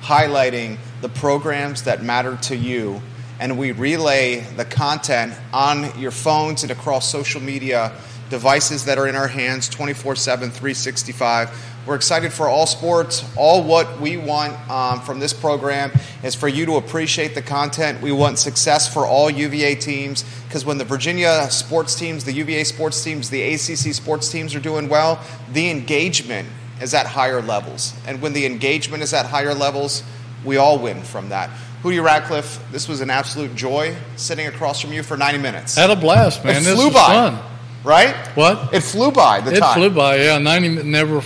[0.00, 3.02] highlighting the programs that matter to you.
[3.40, 7.92] And we relay the content on your phones and across social media
[8.30, 11.67] devices that are in our hands 24 7, 365.
[11.88, 13.24] We're excited for all sports.
[13.34, 15.90] All what we want um, from this program
[16.22, 18.02] is for you to appreciate the content.
[18.02, 22.64] We want success for all UVA teams because when the Virginia sports teams, the UVA
[22.64, 25.18] sports teams, the ACC sports teams are doing well,
[25.50, 26.46] the engagement
[26.82, 27.94] is at higher levels.
[28.06, 30.02] And when the engagement is at higher levels,
[30.44, 31.48] we all win from that.
[31.82, 35.76] Hootie Ratcliffe, this was an absolute joy sitting across from you for 90 minutes.
[35.76, 36.56] Had a blast, man.
[36.56, 37.06] It this flew was by.
[37.06, 37.38] fun.
[37.82, 38.14] Right?
[38.34, 38.74] What?
[38.74, 39.74] It flew by the it time.
[39.78, 40.16] flew by.
[40.16, 41.22] Yeah, ninety never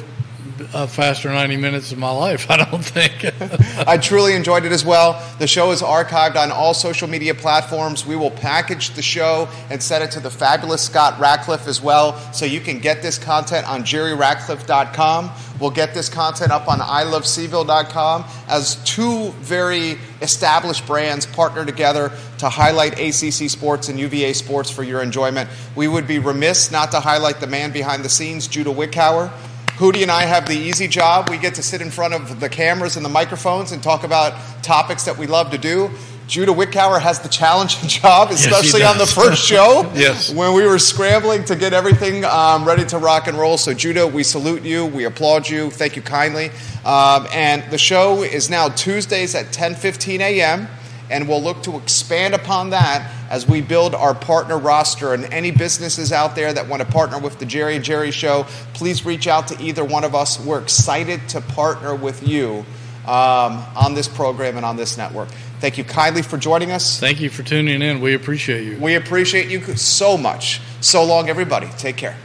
[0.73, 2.47] uh, faster ninety minutes of my life.
[2.51, 3.25] I don't think.
[3.87, 5.23] I truly enjoyed it as well.
[5.39, 8.07] The show is archived on all social media platforms.
[8.07, 12.19] We will package the show and send it to the fabulous Scott Ratcliffe as well,
[12.33, 15.31] so you can get this content on jerryratcliffe.com.
[15.61, 22.49] We'll get this content up on ilovecville.com as two very established brands partner together to
[22.49, 25.49] highlight ACC sports and UVA sports for your enjoyment.
[25.77, 29.33] We would be remiss not to highlight the man behind the scenes, Judah Wickhauer.
[29.77, 31.31] Hootie and I have the easy job.
[31.31, 34.35] We get to sit in front of the cameras and the microphones and talk about
[34.63, 35.91] topics that we love to do.
[36.29, 39.91] Judah Wickhauer has the challenging job, especially yes, on the first show.
[39.95, 40.33] yes.
[40.33, 43.59] When we were scrambling to get everything um, ready to rock and roll.
[43.59, 44.87] So, Judah, we salute you.
[44.87, 45.71] We applaud you.
[45.71, 46.51] Thank you kindly.
[46.85, 50.69] Um, and the show is now Tuesdays at 10 15 a.m.
[51.13, 55.15] And we'll look to expand upon that as we build our partner roster.
[55.15, 58.47] And any businesses out there that want to partner with the Jerry and Jerry Show,
[58.75, 60.41] please reach out to either one of us.
[60.45, 62.65] We're excited to partner with you
[63.07, 65.29] um, on this program and on this network.
[65.61, 66.99] Thank you kindly for joining us.
[66.99, 68.01] Thank you for tuning in.
[68.01, 68.79] We appreciate you.
[68.79, 70.61] We appreciate you so much.
[70.81, 71.69] So long, everybody.
[71.79, 72.17] Take care.